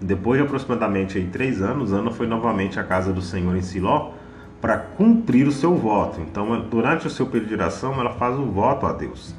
Depois 0.00 0.38
de 0.38 0.46
aproximadamente 0.46 1.18
aí, 1.18 1.26
três 1.26 1.60
anos, 1.60 1.92
Ana 1.92 2.12
foi 2.12 2.28
novamente 2.28 2.78
à 2.78 2.84
casa 2.84 3.12
do 3.12 3.20
Senhor 3.20 3.56
em 3.56 3.62
Siló 3.62 4.12
para 4.60 4.78
cumprir 4.78 5.46
o 5.46 5.52
seu 5.52 5.74
voto. 5.74 6.20
Então, 6.20 6.60
durante 6.68 7.06
o 7.06 7.10
seu 7.10 7.26
período 7.26 7.48
de 7.48 7.54
oração, 7.54 7.94
ela 8.00 8.10
faz 8.10 8.36
um 8.38 8.50
voto 8.50 8.86
a 8.86 8.92
Deus 8.92 9.34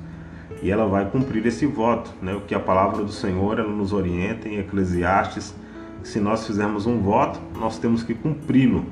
e 0.61 0.71
ela 0.71 0.87
vai 0.87 1.05
cumprir 1.05 1.45
esse 1.45 1.65
voto, 1.65 2.11
né? 2.21 2.33
O 2.33 2.41
que 2.41 2.55
a 2.55 2.59
palavra 2.59 3.03
do 3.03 3.11
Senhor 3.11 3.59
ela 3.59 3.71
nos 3.71 3.93
orienta 3.93 4.47
em 4.47 4.57
Eclesiastes, 4.57 5.55
se 6.03 6.19
nós 6.19 6.45
fizermos 6.45 6.85
um 6.85 6.99
voto, 6.99 7.39
nós 7.59 7.77
temos 7.77 8.03
que 8.03 8.13
cumpri-lo, 8.13 8.85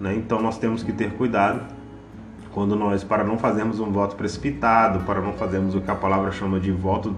né? 0.00 0.14
Então 0.14 0.40
nós 0.40 0.58
temos 0.58 0.82
que 0.82 0.92
ter 0.92 1.12
cuidado 1.12 1.60
quando 2.52 2.76
nós 2.76 3.02
para 3.02 3.24
não 3.24 3.36
fazermos 3.36 3.80
um 3.80 3.90
voto 3.90 4.14
precipitado, 4.14 5.00
para 5.00 5.20
não 5.20 5.32
fazermos 5.32 5.74
o 5.74 5.80
que 5.80 5.90
a 5.90 5.94
palavra 5.94 6.30
chama 6.30 6.60
de 6.60 6.70
voto, 6.70 7.14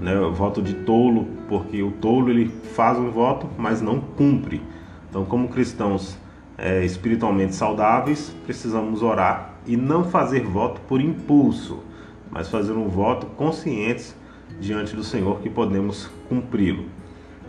né, 0.00 0.12
voto 0.34 0.60
de 0.60 0.74
tolo, 0.74 1.28
porque 1.48 1.80
o 1.80 1.92
tolo 1.92 2.28
ele 2.28 2.48
faz 2.74 2.98
um 2.98 3.08
voto, 3.08 3.48
mas 3.56 3.80
não 3.80 4.00
cumpre. 4.00 4.60
Então, 5.08 5.24
como 5.24 5.46
cristãos 5.46 6.18
é, 6.56 6.84
espiritualmente 6.84 7.54
saudáveis, 7.54 8.34
precisamos 8.44 9.02
orar 9.02 9.54
e 9.66 9.76
não 9.76 10.04
fazer 10.04 10.42
voto 10.42 10.80
por 10.82 11.00
impulso 11.00 11.82
mas 12.34 12.48
fazer 12.48 12.72
um 12.72 12.88
voto 12.88 13.26
conscientes 13.26 14.14
diante 14.60 14.96
do 14.96 15.04
Senhor 15.04 15.40
que 15.40 15.48
podemos 15.48 16.10
cumpri-lo. 16.28 16.86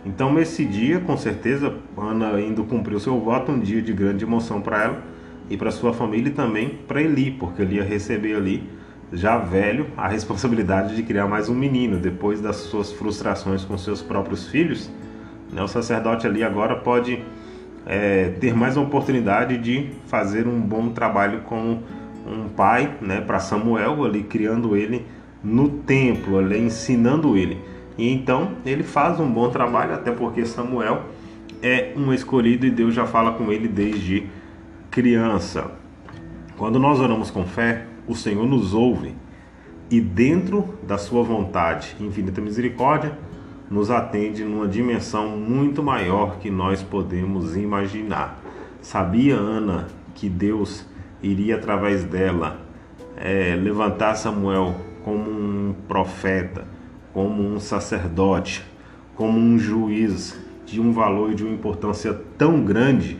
Então, 0.04 0.32
nesse 0.32 0.64
dia, 0.64 1.00
com 1.00 1.16
certeza, 1.16 1.74
Ana 1.98 2.40
indo 2.40 2.62
cumprir 2.62 2.94
o 2.94 3.00
seu 3.00 3.18
voto, 3.18 3.50
um 3.50 3.58
dia 3.58 3.82
de 3.82 3.92
grande 3.92 4.24
emoção 4.24 4.60
para 4.60 4.84
ela 4.84 5.02
e 5.50 5.56
para 5.56 5.72
sua 5.72 5.92
família 5.92 6.28
e 6.28 6.32
também 6.32 6.68
para 6.86 7.02
Eli, 7.02 7.32
porque 7.32 7.62
ele 7.62 7.76
ia 7.76 7.82
receber 7.82 8.36
ali 8.36 8.70
já 9.12 9.36
velho, 9.38 9.88
a 9.96 10.06
responsabilidade 10.08 10.94
de 10.94 11.02
criar 11.02 11.26
mais 11.26 11.48
um 11.48 11.54
menino 11.54 11.98
depois 11.98 12.40
das 12.40 12.56
suas 12.56 12.92
frustrações 12.92 13.64
com 13.64 13.76
seus 13.76 14.00
próprios 14.00 14.46
filhos. 14.46 14.88
Né? 15.52 15.60
O 15.60 15.68
sacerdote 15.68 16.28
ali 16.28 16.44
agora 16.44 16.76
pode 16.76 17.20
é, 17.86 18.30
ter 18.40 18.54
mais 18.54 18.76
uma 18.76 18.84
oportunidade 18.84 19.56
de 19.56 19.90
fazer 20.06 20.48
um 20.48 20.60
bom 20.60 20.88
trabalho 20.90 21.42
como 21.42 21.84
um 22.26 22.48
pai 22.48 22.96
né, 23.00 23.20
para 23.20 23.38
Samuel, 23.38 24.04
ali 24.04 24.24
criando 24.24 24.76
ele 24.76 25.06
no 25.42 25.68
templo, 25.68 26.38
ali, 26.38 26.58
ensinando 26.58 27.36
ele. 27.36 27.58
E 27.96 28.12
então 28.12 28.56
ele 28.66 28.82
faz 28.82 29.20
um 29.20 29.30
bom 29.30 29.48
trabalho, 29.48 29.94
até 29.94 30.10
porque 30.10 30.44
Samuel 30.44 31.04
é 31.62 31.92
um 31.96 32.12
escolhido 32.12 32.66
e 32.66 32.70
Deus 32.70 32.92
já 32.92 33.06
fala 33.06 33.32
com 33.32 33.52
ele 33.52 33.68
desde 33.68 34.26
criança. 34.90 35.70
Quando 36.58 36.78
nós 36.78 36.98
oramos 36.98 37.30
com 37.30 37.44
fé, 37.44 37.86
o 38.06 38.14
Senhor 38.14 38.46
nos 38.46 38.74
ouve 38.74 39.14
e, 39.90 40.00
dentro 40.00 40.74
da 40.82 40.98
Sua 40.98 41.22
vontade 41.22 41.96
infinita 42.00 42.40
misericórdia, 42.40 43.16
nos 43.70 43.90
atende 43.90 44.44
numa 44.44 44.68
dimensão 44.68 45.36
muito 45.36 45.82
maior 45.82 46.38
que 46.38 46.50
nós 46.50 46.82
podemos 46.82 47.56
imaginar. 47.56 48.40
Sabia 48.80 49.34
Ana 49.34 49.88
que 50.14 50.28
Deus 50.28 50.86
iria, 51.22 51.56
através 51.56 52.04
dela, 52.04 52.60
é, 53.16 53.56
levantar 53.56 54.14
Samuel 54.14 54.76
como 55.04 55.30
um 55.30 55.74
profeta, 55.88 56.64
como 57.12 57.42
um 57.42 57.58
sacerdote, 57.58 58.64
como 59.14 59.38
um 59.38 59.58
juiz 59.58 60.38
de 60.64 60.80
um 60.80 60.92
valor 60.92 61.32
e 61.32 61.34
de 61.34 61.44
uma 61.44 61.54
importância 61.54 62.12
tão 62.36 62.62
grande. 62.62 63.18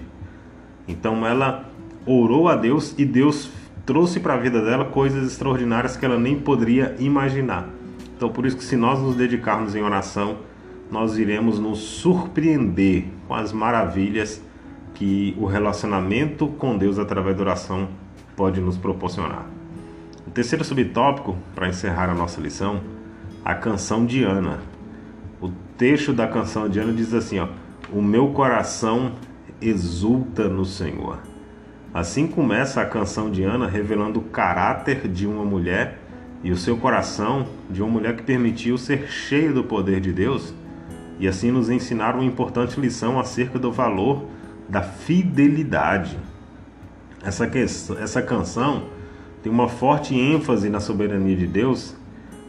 Então 0.87 1.27
ela 1.27 1.69
orou 2.05 2.49
a 2.49 2.55
Deus 2.55 2.95
e 2.99 3.05
Deus 3.05 3.51
trouxe 3.85 4.21
para 4.21 4.35
a 4.35 4.37
vida 4.37 4.63
dela 4.63 4.85
coisas 4.85 5.33
extraordinárias 5.33 5.97
que 5.97 6.05
ela 6.05 6.19
nem 6.19 6.39
poderia 6.39 6.95
imaginar. 6.99 7.69
Então, 8.17 8.31
por 8.31 8.47
isso 8.47 8.57
que 8.57 8.65
se 8.65 8.77
nós 8.77 9.01
nos 9.01 9.15
dedicarmos 9.15 9.75
em 9.75 9.83
oração, 9.83 10.39
nós 10.91 11.19
iremos 11.19 11.59
nos 11.59 11.79
surpreender 11.79 13.05
com 13.29 13.35
as 13.35 13.53
maravilhas 13.53 14.43
que 14.95 15.37
o 15.39 15.45
relacionamento 15.45 16.49
com 16.49 16.79
Deus 16.79 16.99
através 16.99 17.37
da 17.37 17.43
oração 17.43 17.89
pode 18.35 18.61
nos 18.61 18.79
proporcionar. 18.79 19.47
O 20.27 20.31
terceiro 20.31 20.65
subtópico, 20.65 21.37
para 21.55 21.69
encerrar 21.69 22.09
a 22.09 22.15
nossa 22.15 22.41
lição, 22.41 22.81
a 23.45 23.55
canção 23.55 24.07
de 24.07 24.25
Ana. 24.25 24.61
O 25.41 25.51
texto 25.77 26.13
da 26.13 26.27
canção 26.27 26.69
de 26.69 26.79
Ana 26.79 26.93
diz 26.93 27.13
assim: 27.13 27.39
ó, 27.39 27.49
O 27.93 28.01
meu 28.01 28.31
coração 28.31 29.13
exulta 29.61 30.49
no 30.49 30.65
Senhor. 30.65 31.19
Assim 31.93 32.27
começa 32.27 32.81
a 32.81 32.87
canção 32.87 33.31
de 33.31 33.43
Ana 33.43 33.67
revelando 33.67 34.21
o 34.21 34.25
caráter 34.25 35.09
de 35.09 35.27
uma 35.27 35.45
mulher 35.45 36.06
e 36.43 36.51
o 36.51 36.57
seu 36.57 36.77
coração 36.77 37.47
de 37.71 37.83
uma 37.83 37.91
mulher 37.91 38.17
que 38.17 38.23
permitiu 38.23 38.79
ser 38.79 39.09
cheia 39.09 39.53
do 39.53 39.65
poder 39.65 40.01
de 40.01 40.13
Deus 40.13 40.55
e 41.19 41.27
assim 41.27 41.51
nos 41.51 41.71
ensinar 41.71 42.15
uma 42.15 42.25
importante 42.25 42.79
lição 42.79 43.19
acerca 43.19 43.59
do 43.59 43.73
valor 43.73 44.25
da 44.69 44.83
fidelidade. 44.83 46.19
Essa, 47.25 47.47
questão, 47.47 47.99
essa 47.99 48.21
canção 48.21 48.85
tem 49.43 49.51
uma 49.51 49.69
forte 49.69 50.15
ênfase 50.15 50.69
na 50.69 50.81
soberania 50.81 51.37
de 51.37 51.47
Deus 51.47 51.97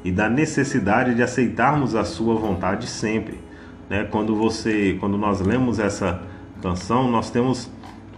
e 0.03 0.11
da 0.11 0.29
necessidade 0.29 1.15
de 1.15 1.23
aceitarmos 1.23 1.95
a 1.95 2.03
sua 2.03 2.35
vontade 2.35 2.87
sempre. 2.87 3.39
Né? 3.89 4.03
Quando 4.03 4.35
você, 4.35 4.97
quando 4.99 5.17
nós 5.17 5.41
lemos 5.41 5.79
essa 5.79 6.21
canção, 6.61 7.09
nós 7.09 7.29
temos 7.29 7.69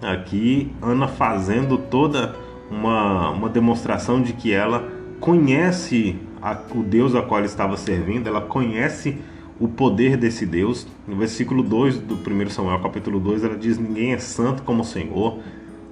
aqui 0.01 0.71
Ana 0.82 1.08
fazendo 1.08 1.77
toda 1.77 2.36
uma, 2.69 3.32
uma 3.32 3.49
demonstração 3.49 4.21
de 4.21 4.34
que 4.34 4.51
ela 4.51 4.98
conhece 5.19 6.15
a, 6.41 6.58
o 6.73 6.84
Deus 6.84 7.15
a 7.15 7.21
qual 7.21 7.43
estava 7.43 7.77
servindo, 7.77 8.27
ela 8.27 8.41
conhece 8.41 9.17
o 9.60 9.67
poder 9.67 10.17
desse 10.17 10.45
Deus. 10.45 10.88
No 11.08 11.15
versículo 11.15 11.62
2 11.62 11.97
do 11.99 12.15
1 12.15 12.49
Samuel, 12.49 12.79
capítulo 12.79 13.19
2, 13.19 13.43
ela 13.43 13.58
diz: 13.58 13.77
Ninguém 13.77 14.13
é 14.13 14.19
santo 14.19 14.63
como 14.63 14.82
o 14.82 14.86
Senhor, 14.86 15.39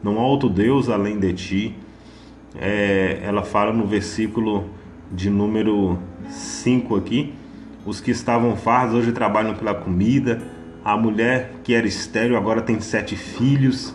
não 0.04 0.18
há 0.20 0.26
outro 0.26 0.50
Deus 0.50 0.90
além 0.90 1.20
de 1.20 1.34
ti. 1.34 1.76
É, 2.56 3.20
ela 3.24 3.44
fala 3.44 3.72
no 3.72 3.86
versículo 3.86 4.70
de 5.12 5.30
número 5.30 5.98
5 6.30 6.96
aqui: 6.96 7.34
Os 7.86 8.02
que 8.02 8.12
estavam 8.12 8.56
fardos 8.56 8.96
hoje 8.96 9.12
trabalham 9.12 9.56
pela 9.56 9.74
comida 9.74 10.42
a 10.88 10.96
mulher 10.96 11.52
que 11.66 11.74
era 11.74 11.86
estéril 11.86 12.38
agora 12.38 12.62
tem 12.62 12.80
sete 12.80 13.14
filhos, 13.14 13.94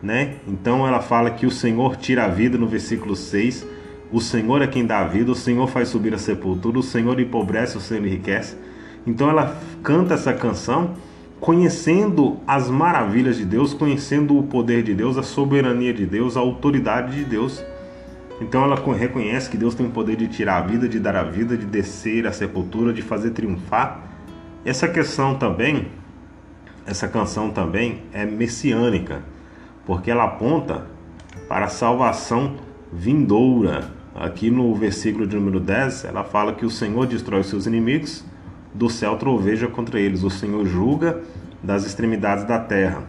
né? 0.00 0.36
Então 0.46 0.86
ela 0.86 1.00
fala 1.00 1.28
que 1.32 1.44
o 1.44 1.50
Senhor 1.50 1.96
tira 1.96 2.24
a 2.24 2.28
vida 2.28 2.56
no 2.56 2.68
versículo 2.68 3.16
6. 3.16 3.66
O 4.12 4.20
Senhor 4.20 4.62
é 4.62 4.66
quem 4.66 4.84
dá 4.84 5.04
vida, 5.04 5.30
o 5.30 5.34
Senhor 5.34 5.66
faz 5.68 5.88
subir 5.88 6.12
a 6.14 6.18
sepultura, 6.18 6.78
o 6.78 6.82
Senhor 6.82 7.18
empobrece, 7.20 7.76
o 7.76 7.80
Senhor 7.80 8.04
enriquece. 8.04 8.56
Então 9.06 9.30
ela 9.30 9.56
canta 9.82 10.14
essa 10.14 10.32
canção 10.32 10.94
conhecendo 11.38 12.38
as 12.46 12.68
maravilhas 12.68 13.36
de 13.36 13.44
Deus, 13.44 13.72
conhecendo 13.72 14.38
o 14.38 14.42
poder 14.42 14.82
de 14.82 14.94
Deus, 14.94 15.16
a 15.16 15.22
soberania 15.22 15.94
de 15.94 16.04
Deus, 16.04 16.36
a 16.36 16.40
autoridade 16.40 17.16
de 17.16 17.24
Deus. 17.24 17.64
Então 18.40 18.64
ela 18.64 18.76
reconhece 18.92 19.48
que 19.48 19.56
Deus 19.56 19.74
tem 19.74 19.86
o 19.86 19.90
poder 19.90 20.16
de 20.16 20.28
tirar 20.28 20.58
a 20.58 20.66
vida, 20.66 20.88
de 20.88 20.98
dar 20.98 21.16
a 21.16 21.22
vida, 21.22 21.56
de 21.56 21.66
descer 21.66 22.26
a 22.26 22.32
sepultura, 22.32 22.92
de 22.92 23.02
fazer 23.02 23.30
triunfar. 23.30 24.02
Essa 24.64 24.88
questão 24.88 25.34
também 25.36 25.86
essa 26.86 27.06
canção 27.06 27.50
também 27.50 28.02
é 28.12 28.24
messiânica, 28.24 29.22
porque 29.86 30.10
ela 30.10 30.24
aponta 30.24 30.86
para 31.48 31.66
a 31.66 31.68
salvação 31.68 32.56
vindoura. 32.92 33.99
Aqui 34.14 34.50
no 34.50 34.74
versículo 34.74 35.26
de 35.26 35.36
número 35.36 35.60
10, 35.60 36.04
ela 36.04 36.24
fala 36.24 36.52
que 36.52 36.66
o 36.66 36.70
Senhor 36.70 37.06
destrói 37.06 37.40
os 37.40 37.46
seus 37.46 37.66
inimigos, 37.66 38.24
do 38.74 38.88
céu 38.88 39.16
troveja 39.16 39.68
contra 39.68 40.00
eles. 40.00 40.22
O 40.22 40.30
Senhor 40.30 40.66
julga 40.66 41.20
das 41.62 41.86
extremidades 41.86 42.44
da 42.44 42.58
terra, 42.58 43.04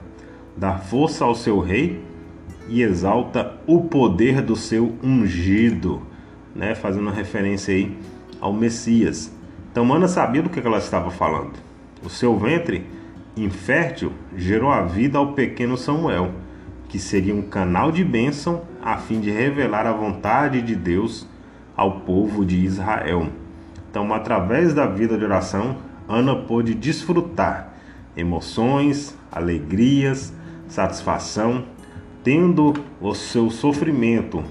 dá 0.55 0.77
força 0.77 1.25
ao 1.25 1.33
seu 1.33 1.59
rei 1.59 2.03
e 2.67 2.81
exalta 2.81 3.59
o 3.65 3.81
poder 3.81 4.41
do 4.41 4.55
seu 4.55 4.95
ungido, 5.03 6.01
né? 6.55 6.75
fazendo 6.75 7.09
referência 7.09 7.73
aí 7.73 7.97
ao 8.39 8.53
Messias. 8.53 9.31
Então 9.71 9.91
Ana 9.93 10.07
sabia 10.07 10.43
do 10.43 10.49
que 10.49 10.59
ela 10.59 10.77
estava 10.77 11.09
falando. 11.09 11.53
O 12.03 12.09
seu 12.09 12.37
ventre 12.37 12.85
infértil 13.35 14.11
gerou 14.35 14.69
a 14.69 14.81
vida 14.83 15.17
ao 15.17 15.33
pequeno 15.33 15.77
Samuel, 15.77 16.31
que 16.89 16.99
seria 16.99 17.33
um 17.33 17.41
canal 17.41 17.91
de 17.91 18.03
bênção 18.03 18.63
a 18.81 18.97
fim 18.97 19.19
de 19.19 19.29
revelar 19.29 19.85
a 19.85 19.93
vontade 19.93 20.61
de 20.61 20.75
Deus 20.75 21.27
ao 21.75 22.01
povo 22.01 22.45
de 22.45 22.57
Israel. 22.57 23.27
Então, 23.89 24.13
através 24.13 24.73
da 24.73 24.85
vida 24.85 25.17
de 25.17 25.23
oração, 25.23 25.77
Ana 26.07 26.35
pôde 26.35 26.73
desfrutar 26.73 27.73
emoções, 28.15 29.17
alegrias, 29.31 30.33
satisfação, 30.67 31.65
tendo 32.23 32.73
o 32.99 33.13
seu 33.13 33.49
sofrimento 33.49 34.43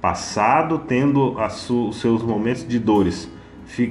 passado, 0.00 0.78
tendo 0.78 1.36
os 1.38 2.00
seus 2.00 2.22
momentos 2.22 2.66
de 2.66 2.78
dores 2.78 3.30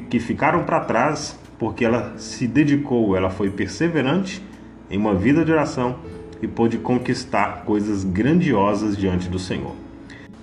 que 0.09 0.19
ficaram 0.19 0.63
para 0.63 0.81
trás 0.81 1.39
porque 1.59 1.83
ela 1.83 2.13
se 2.17 2.47
dedicou, 2.47 3.15
ela 3.15 3.29
foi 3.29 3.49
perseverante 3.49 4.41
em 4.89 4.97
uma 4.97 5.13
vida 5.13 5.43
de 5.43 5.51
oração 5.51 5.97
e 6.41 6.47
pôde 6.47 6.77
conquistar 6.77 7.63
coisas 7.65 8.03
grandiosas 8.03 8.97
diante 8.97 9.29
do 9.29 9.39
Senhor. 9.39 9.75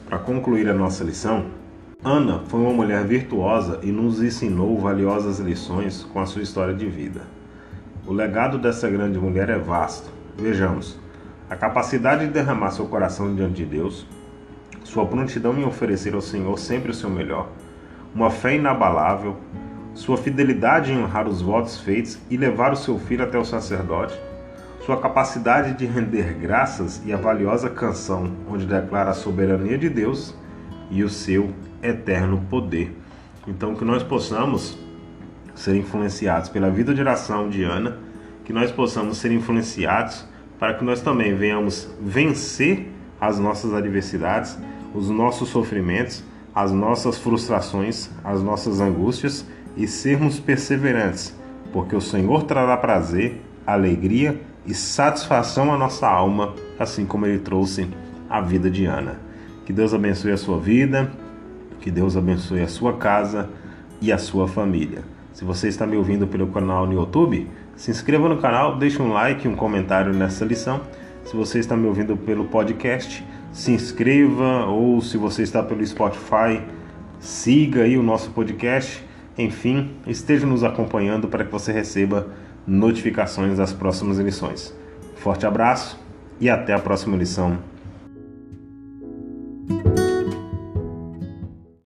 Para 0.09 0.19
concluir 0.19 0.69
a 0.69 0.75
nossa 0.75 1.03
lição, 1.03 1.47
Ana 2.05 2.43
foi 2.47 2.61
uma 2.61 2.73
mulher 2.73 3.05
virtuosa 3.05 3.81
e 3.83 3.91
nos 3.91 4.23
ensinou 4.23 4.79
valiosas 4.79 5.41
lições 5.41 6.05
com 6.05 6.21
a 6.21 6.27
sua 6.27 6.43
história 6.43 6.75
de 6.75 6.87
vida. 6.87 7.23
O 8.07 8.13
legado 8.13 8.59
dessa 8.59 8.89
grande 8.89 9.19
mulher 9.19 9.49
é 9.49 9.59
vasto. 9.59 10.09
Vejamos: 10.37 10.99
a 11.51 11.57
capacidade 11.57 12.27
de 12.27 12.33
derramar 12.33 12.71
seu 12.71 12.87
coração 12.87 13.35
diante 13.35 13.55
de 13.55 13.65
Deus, 13.65 14.07
sua 14.85 15.07
prontidão 15.07 15.59
em 15.59 15.65
oferecer 15.65 16.15
ao 16.15 16.21
Senhor 16.21 16.59
sempre 16.59 16.91
o 16.91 16.95
seu 16.95 17.11
melhor, 17.11 17.49
uma 18.15 18.31
fé 18.31 18.55
inabalável, 18.55 19.37
sua 19.95 20.17
fidelidade 20.17 20.93
em 20.93 21.03
honrar 21.03 21.27
os 21.27 21.41
votos 21.41 21.81
feitos 21.81 22.19
e 22.31 22.37
levar 22.37 22.73
o 22.73 22.77
seu 22.77 22.99
filho 22.99 23.25
até 23.25 23.39
o 23.39 23.45
sacerdote, 23.45 24.17
sua 24.87 25.01
capacidade 25.01 25.75
de 25.75 25.85
render 25.85 26.35
graças 26.35 27.03
e 27.05 27.13
a 27.13 27.17
valiosa 27.17 27.69
canção 27.69 28.31
onde 28.49 28.65
declara 28.65 29.11
a 29.11 29.15
soberania 29.15 29.77
de 29.77 29.89
Deus 29.89 30.33
e 30.89 31.03
o 31.03 31.09
seu 31.09 31.51
eterno 31.83 32.41
poder. 32.49 32.97
Então, 33.49 33.75
que 33.75 33.85
nós 33.85 34.05
possamos 34.05 34.79
ser 35.57 35.75
influenciados 35.75 36.49
pela 36.49 36.71
vida 36.71 36.95
de 36.95 37.01
oração 37.01 37.49
de 37.49 37.65
Ana, 37.65 37.99
que 38.45 38.53
nós 38.53 38.71
possamos 38.71 39.19
ser 39.19 39.33
influenciados 39.33 40.25
para 40.57 40.75
que 40.75 40.85
nós 40.85 41.01
também 41.01 41.35
venhamos 41.35 41.91
vencer 42.01 42.89
as 43.21 43.41
nossas 43.41 43.75
adversidades, 43.75 44.57
os 44.95 45.11
nossos 45.11 45.49
sofrimentos, 45.49 46.23
as 46.55 46.71
nossas 46.71 47.19
frustrações, 47.19 48.09
as 48.23 48.41
nossas 48.41 48.79
angústias 48.79 49.45
e 49.77 49.89
sermos 49.89 50.39
perseverantes, 50.39 51.35
porque 51.73 51.97
o 51.97 52.01
Senhor 52.01 52.45
trará 52.45 52.77
prazer, 52.77 53.43
alegria 53.67 54.41
e 54.67 54.75
satisfação 54.75 55.73
à 55.73 55.79
nossa 55.79 56.09
alma, 56.09 56.55
assim 56.79 57.07
como 57.07 57.27
ele 57.27 57.39
trouxe 57.39 57.89
a 58.29 58.41
vida 58.41 58.71
de 58.71 58.85
Ana. 58.85 59.21
Que 59.65 59.73
Deus 59.73 59.95
abençoe 59.95 60.33
a 60.33 60.37
sua 60.37 60.59
vida, 60.59 61.11
Que 61.81 61.91
Deus 61.91 62.17
abençoe 62.17 62.63
a 62.63 62.69
sua 62.69 62.95
casa 62.95 63.49
e 64.01 64.11
a 64.11 64.19
sua 64.19 64.49
família. 64.49 65.05
Se 65.33 65.45
você 65.45 65.69
está 65.69 65.87
me 65.87 65.97
ouvindo 65.97 66.27
pelo 66.27 66.49
canal 66.49 66.87
no 66.87 66.95
YouTube, 66.95 67.49
se 67.77 67.91
inscreva 67.91 68.29
no 68.29 68.39
canal, 68.39 68.77
deixe 68.77 69.01
um 69.01 69.13
like 69.13 69.47
um 69.47 69.55
comentário 69.55 70.13
nessa 70.13 70.45
lição. 70.45 70.81
Se 71.25 71.37
você 71.37 71.59
está 71.59 71.77
me 71.77 71.87
ouvindo 71.87 72.17
pelo 72.17 72.47
podcast, 72.47 73.25
se 73.53 73.71
inscreva 73.71 74.65
ou 74.67 75.01
se 75.01 75.17
você 75.17 75.43
está 75.43 75.63
pelo 75.63 75.87
Spotify, 75.87 76.63
siga 77.21 77.83
aí 77.83 77.99
o 77.99 78.03
nosso 78.03 78.31
podcast. 78.31 79.05
Enfim, 79.37 79.91
esteja 80.07 80.47
nos 80.47 80.65
acompanhando 80.65 81.29
para 81.29 81.45
que 81.45 81.53
você 81.53 81.71
receba 81.71 82.29
notificações 82.67 83.59
das 83.59 83.73
próximas 83.73 84.19
lições. 84.19 84.75
Forte 85.17 85.47
abraço 85.47 85.99
e 86.41 86.51
até 86.51 86.75
a 86.75 86.79
próxima 86.79 87.17
lição. 87.17 87.59